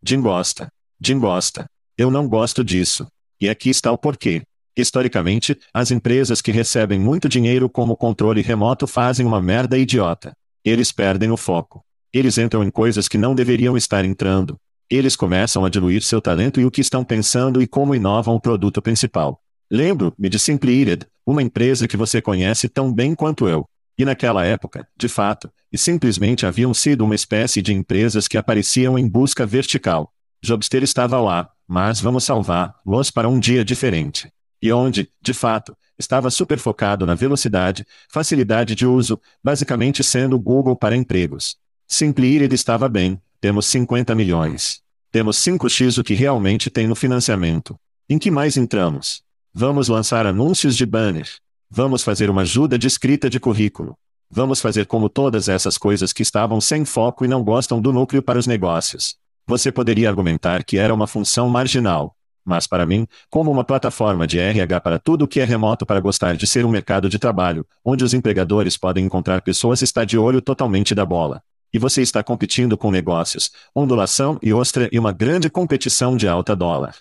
[0.00, 0.68] Jim gosta.
[1.00, 1.66] Jim gosta.
[1.96, 3.08] Eu não gosto disso.
[3.40, 4.44] E aqui está o porquê.
[4.78, 10.32] Historicamente, as empresas que recebem muito dinheiro como controle remoto fazem uma merda idiota.
[10.64, 11.84] Eles perdem o foco.
[12.12, 14.56] Eles entram em coisas que não deveriam estar entrando.
[14.88, 18.40] Eles começam a diluir seu talento e o que estão pensando e como inovam o
[18.40, 19.42] produto principal.
[19.68, 23.68] Lembro-me de Simplied, uma empresa que você conhece tão bem quanto eu.
[23.98, 28.96] E naquela época, de fato, e simplesmente haviam sido uma espécie de empresas que apareciam
[28.96, 30.12] em busca vertical.
[30.40, 36.30] Jobster estava lá, mas vamos salvar-los para um dia diferente e onde, de fato, estava
[36.30, 41.56] super focado na velocidade, facilidade de uso, basicamente sendo o Google para empregos.
[41.86, 44.80] Simplired estava bem, temos 50 milhões.
[45.10, 47.78] Temos 5x o que realmente tem no financiamento.
[48.08, 49.22] Em que mais entramos?
[49.54, 51.28] Vamos lançar anúncios de banner.
[51.70, 53.96] Vamos fazer uma ajuda de escrita de currículo.
[54.30, 58.22] Vamos fazer como todas essas coisas que estavam sem foco e não gostam do núcleo
[58.22, 59.16] para os negócios.
[59.46, 62.14] Você poderia argumentar que era uma função marginal,
[62.48, 66.00] mas para mim, como uma plataforma de RH para tudo o que é remoto para
[66.00, 70.16] gostar de ser um mercado de trabalho, onde os empregadores podem encontrar pessoas está de
[70.16, 71.42] olho totalmente da bola.
[71.70, 76.56] E você está competindo com negócios, ondulação e ostra e uma grande competição de alta
[76.56, 76.96] dólar.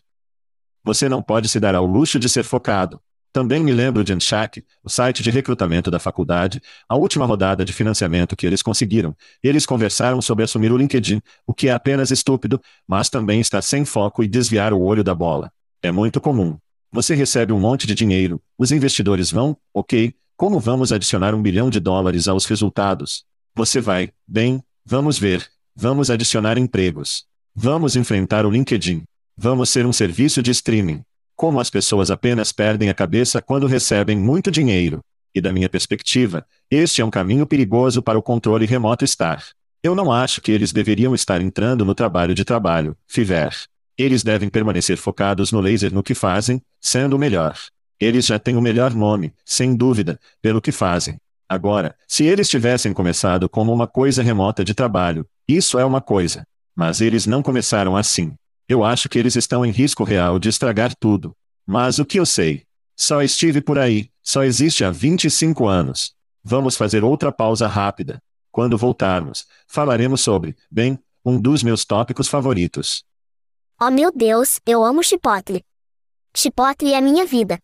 [0.84, 3.00] Você não pode se dar ao luxo de ser focado.
[3.32, 7.74] Também me lembro de Anshak, o site de recrutamento da faculdade, a última rodada de
[7.74, 9.16] financiamento que eles conseguiram.
[9.44, 13.86] Eles conversaram sobre assumir o LinkedIn, o que é apenas estúpido, mas também está sem
[13.86, 15.52] foco e desviar o olho da bola.
[15.82, 16.58] É muito comum.
[16.92, 21.70] Você recebe um monte de dinheiro, os investidores vão, ok, como vamos adicionar um bilhão
[21.70, 23.26] de dólares aos resultados?
[23.56, 27.26] Você vai, bem, vamos ver, vamos adicionar empregos.
[27.56, 29.04] Vamos enfrentar o LinkedIn.
[29.36, 31.02] Vamos ser um serviço de streaming.
[31.38, 35.02] Como as pessoas apenas perdem a cabeça quando recebem muito dinheiro.
[35.36, 39.46] E da minha perspectiva, este é um caminho perigoso para o controle remoto estar.
[39.84, 43.54] Eu não acho que eles deveriam estar entrando no trabalho de trabalho, FIVER.
[43.96, 47.56] Eles devem permanecer focados no laser no que fazem, sendo o melhor.
[48.00, 51.18] Eles já têm o melhor nome, sem dúvida, pelo que fazem.
[51.48, 56.48] Agora, se eles tivessem começado como uma coisa remota de trabalho, isso é uma coisa.
[56.76, 58.34] Mas eles não começaram assim.
[58.70, 61.34] Eu acho que eles estão em risco real de estragar tudo.
[61.66, 62.66] Mas o que eu sei?
[62.98, 66.14] Só estive por aí, só existe há 25 anos.
[66.44, 68.22] Vamos fazer outra pausa rápida.
[68.52, 73.06] Quando voltarmos, falaremos sobre, bem, um dos meus tópicos favoritos.
[73.80, 75.64] Oh meu Deus, eu amo Chipotle.
[76.36, 77.60] Chipotle é minha vida.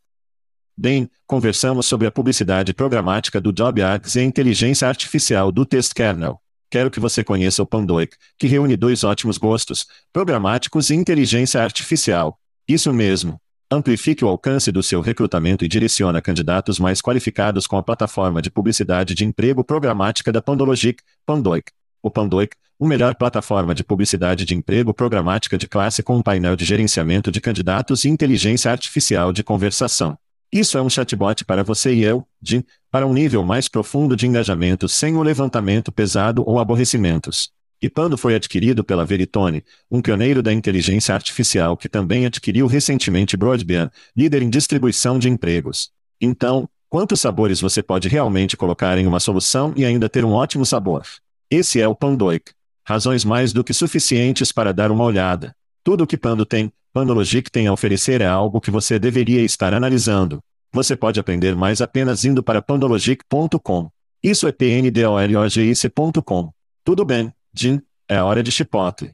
[0.77, 5.93] Bem, conversamos sobre a publicidade programática do Job Ads e a inteligência artificial do Test
[5.93, 6.42] Kernel.
[6.74, 12.39] Quero que você conheça o Pandoik, que reúne dois ótimos gostos, programáticos e inteligência artificial.
[12.67, 13.39] Isso mesmo.
[13.69, 18.49] Amplifique o alcance do seu recrutamento e direciona candidatos mais qualificados com a plataforma de
[18.49, 21.71] publicidade de emprego programática da Pandologic, Pandoik.
[22.01, 26.55] O Pandoik, o melhor plataforma de publicidade de emprego programática de classe com um painel
[26.55, 30.17] de gerenciamento de candidatos e inteligência artificial de conversação.
[30.53, 34.27] Isso é um chatbot para você e eu, de, para um nível mais profundo de
[34.27, 37.49] engajamento sem o levantamento pesado ou aborrecimentos.
[37.81, 43.35] E Pando foi adquirido pela Veritone, um pioneiro da inteligência artificial que também adquiriu recentemente
[43.35, 45.89] Broadband, líder em distribuição de empregos.
[46.21, 50.67] Então, quantos sabores você pode realmente colocar em uma solução e ainda ter um ótimo
[50.67, 51.01] sabor?
[51.49, 52.51] Esse é o Pandoik.
[52.85, 55.55] Razões mais do que suficientes para dar uma olhada.
[55.84, 59.73] Tudo o que Pando tem, Pandologic tem a oferecer é algo que você deveria estar
[59.73, 60.39] analisando.
[60.71, 63.89] Você pode aprender mais apenas indo para pandologic.com.
[64.23, 66.51] Isso é pndologic.com.
[66.86, 69.11] Tudo bem, Jim, é hora de chipotle.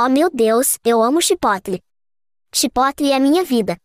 [0.00, 1.82] Oh meu Deus, eu amo chipotle.
[2.52, 3.76] Chipotle é minha vida.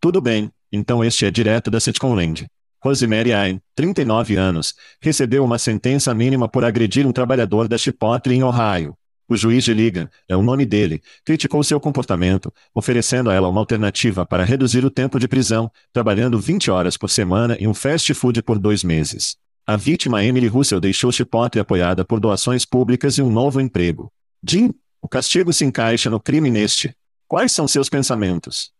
[0.00, 2.46] Tudo bem, então este é direto da Sitcom Land.
[2.84, 8.44] Rosemary Ayn, 39 anos, recebeu uma sentença mínima por agredir um trabalhador da Chipotle em
[8.44, 8.96] Ohio.
[9.28, 13.60] O juiz de Liga, é o nome dele, criticou seu comportamento, oferecendo a ela uma
[13.60, 18.14] alternativa para reduzir o tempo de prisão, trabalhando 20 horas por semana em um fast
[18.14, 19.36] food por dois meses.
[19.66, 24.12] A vítima Emily Russell deixou Chipotle apoiada por doações públicas e um novo emprego.
[24.48, 24.72] Jim,
[25.02, 26.94] o castigo se encaixa no crime neste.
[27.26, 28.70] Quais são seus pensamentos?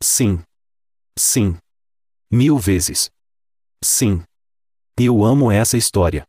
[0.00, 0.40] Sim.
[1.18, 1.56] Sim.
[2.30, 3.10] Mil vezes.
[3.82, 4.22] Sim.
[4.96, 6.24] Eu amo essa história.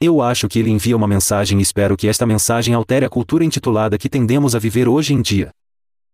[0.00, 3.44] Eu acho que ele envia uma mensagem e espero que esta mensagem altere a cultura
[3.44, 5.50] intitulada que tendemos a viver hoje em dia.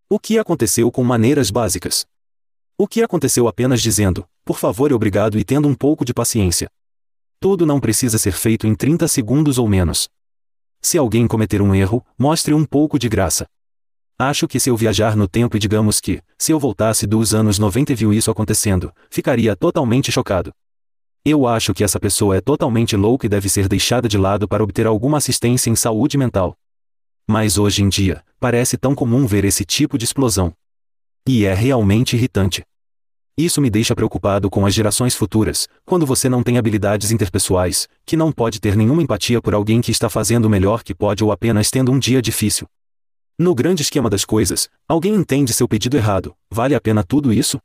[0.08, 2.06] O que aconteceu com maneiras básicas?
[2.78, 6.70] O que aconteceu apenas dizendo, por favor e obrigado e tendo um pouco de paciência?
[7.38, 10.08] Tudo não precisa ser feito em 30 segundos ou menos.
[10.80, 13.44] Se alguém cometer um erro, mostre um pouco de graça.
[14.18, 17.58] Acho que se eu viajar no tempo e digamos que, se eu voltasse dos anos
[17.58, 20.54] 90 e viu isso acontecendo, ficaria totalmente chocado.
[21.26, 24.62] Eu acho que essa pessoa é totalmente louca e deve ser deixada de lado para
[24.62, 26.54] obter alguma assistência em saúde mental.
[27.26, 30.52] Mas hoje em dia, parece tão comum ver esse tipo de explosão.
[31.26, 32.62] E é realmente irritante.
[33.38, 38.18] Isso me deixa preocupado com as gerações futuras, quando você não tem habilidades interpessoais, que
[38.18, 41.32] não pode ter nenhuma empatia por alguém que está fazendo o melhor que pode ou
[41.32, 42.68] apenas tendo um dia difícil.
[43.38, 47.58] No grande esquema das coisas, alguém entende seu pedido errado, vale a pena tudo isso?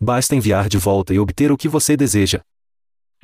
[0.00, 2.40] Basta enviar de volta e obter o que você deseja.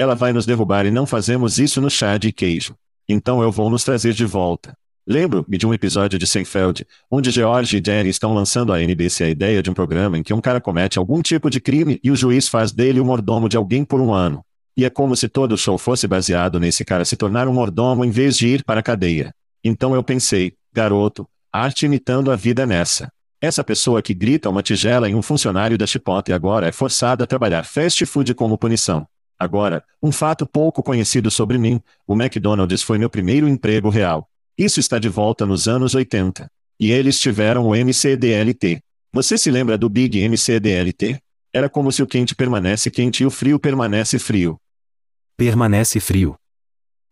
[0.00, 2.74] Ela vai nos derrubar e não fazemos isso no chá de queijo.
[3.06, 4.72] Então eu vou nos trazer de volta.
[5.06, 9.28] Lembro-me de um episódio de Seinfeld, onde George e Jerry estão lançando à NBC a
[9.28, 12.16] ideia de um programa em que um cara comete algum tipo de crime e o
[12.16, 14.42] juiz faz dele o mordomo de alguém por um ano.
[14.74, 18.02] E é como se todo o show fosse baseado nesse cara se tornar um mordomo
[18.02, 19.34] em vez de ir para a cadeia.
[19.62, 23.12] Então eu pensei, garoto, arte imitando a vida nessa.
[23.38, 27.26] Essa pessoa que grita uma tigela em um funcionário da Chipotle agora é forçada a
[27.26, 29.06] trabalhar fast food como punição.
[29.40, 34.28] Agora, um fato pouco conhecido sobre mim: o McDonald's foi meu primeiro emprego real.
[34.56, 36.46] Isso está de volta nos anos 80.
[36.78, 38.82] E eles tiveram o MCDLT.
[39.10, 41.18] Você se lembra do Big MCDLT?
[41.54, 44.60] Era como se o quente permanece quente e o frio permanece frio.
[45.38, 46.36] Permanece frio.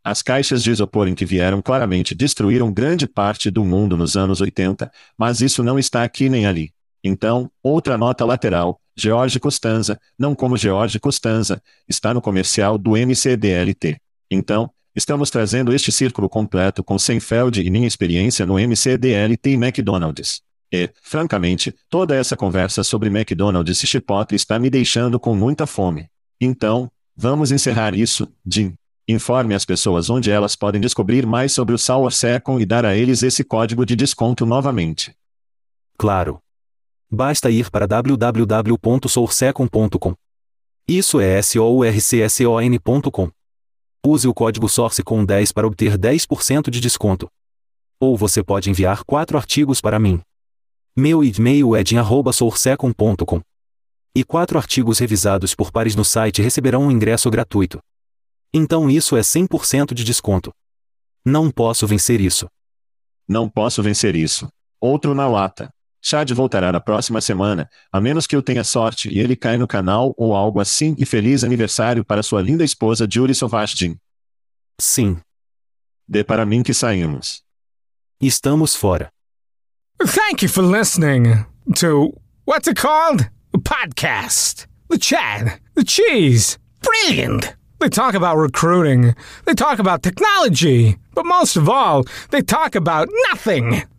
[0.05, 4.43] As caixas de isopor em que vieram claramente destruíram grande parte do mundo nos anos
[4.43, 6.73] 80, mas isso não está aqui nem ali.
[7.03, 13.97] Então, outra nota lateral: George Costanza, não como George Costanza, está no comercial do MCDLT.
[14.29, 20.43] Então, estamos trazendo este círculo completo com Seinfeld e minha experiência no MCDLT e McDonald's.
[20.73, 26.09] E, francamente, toda essa conversa sobre McDonald's e Chipotle está me deixando com muita fome.
[26.41, 28.75] Então, vamos encerrar isso, Jim.
[29.07, 32.95] Informe as pessoas onde elas podem descobrir mais sobre o Sour Second e dar a
[32.97, 35.15] eles esse código de desconto novamente.
[35.97, 36.43] Claro.
[37.11, 40.15] Basta ir para www.sourcecon.com.
[40.87, 43.31] Isso é S-O-U-R-C-S-O-N.com.
[44.07, 47.29] Use o código SOURCE com 10 para obter 10% de desconto.
[48.01, 50.21] Ou você pode enviar quatro artigos para mim.
[50.97, 53.41] Meu e-mail é din.sourcecon.com.
[54.15, 57.79] E quatro artigos revisados por pares no site receberão um ingresso gratuito.
[58.53, 60.53] Então isso é 100% de desconto.
[61.25, 62.47] Não posso vencer isso.
[63.27, 64.47] Não posso vencer isso.
[64.81, 65.71] Outro na lata.
[66.01, 69.67] Chad voltará na próxima semana, a menos que eu tenha sorte e ele caia no
[69.67, 73.97] canal ou algo assim e feliz aniversário para sua linda esposa Julie Sovashdin.
[74.81, 75.19] Sim.
[76.09, 77.43] Dê para mim que saímos.
[78.21, 79.11] Estamos fora.
[79.99, 81.45] Thank you for listening
[81.75, 82.13] to
[82.47, 83.29] what's it called?
[83.53, 84.67] A podcast.
[84.89, 85.61] The Chad.
[85.75, 86.59] The Cheese.
[86.81, 87.57] Brilliant.
[87.81, 89.15] They talk about recruiting.
[89.45, 90.97] They talk about technology.
[91.15, 93.83] But most of all, they talk about nothing.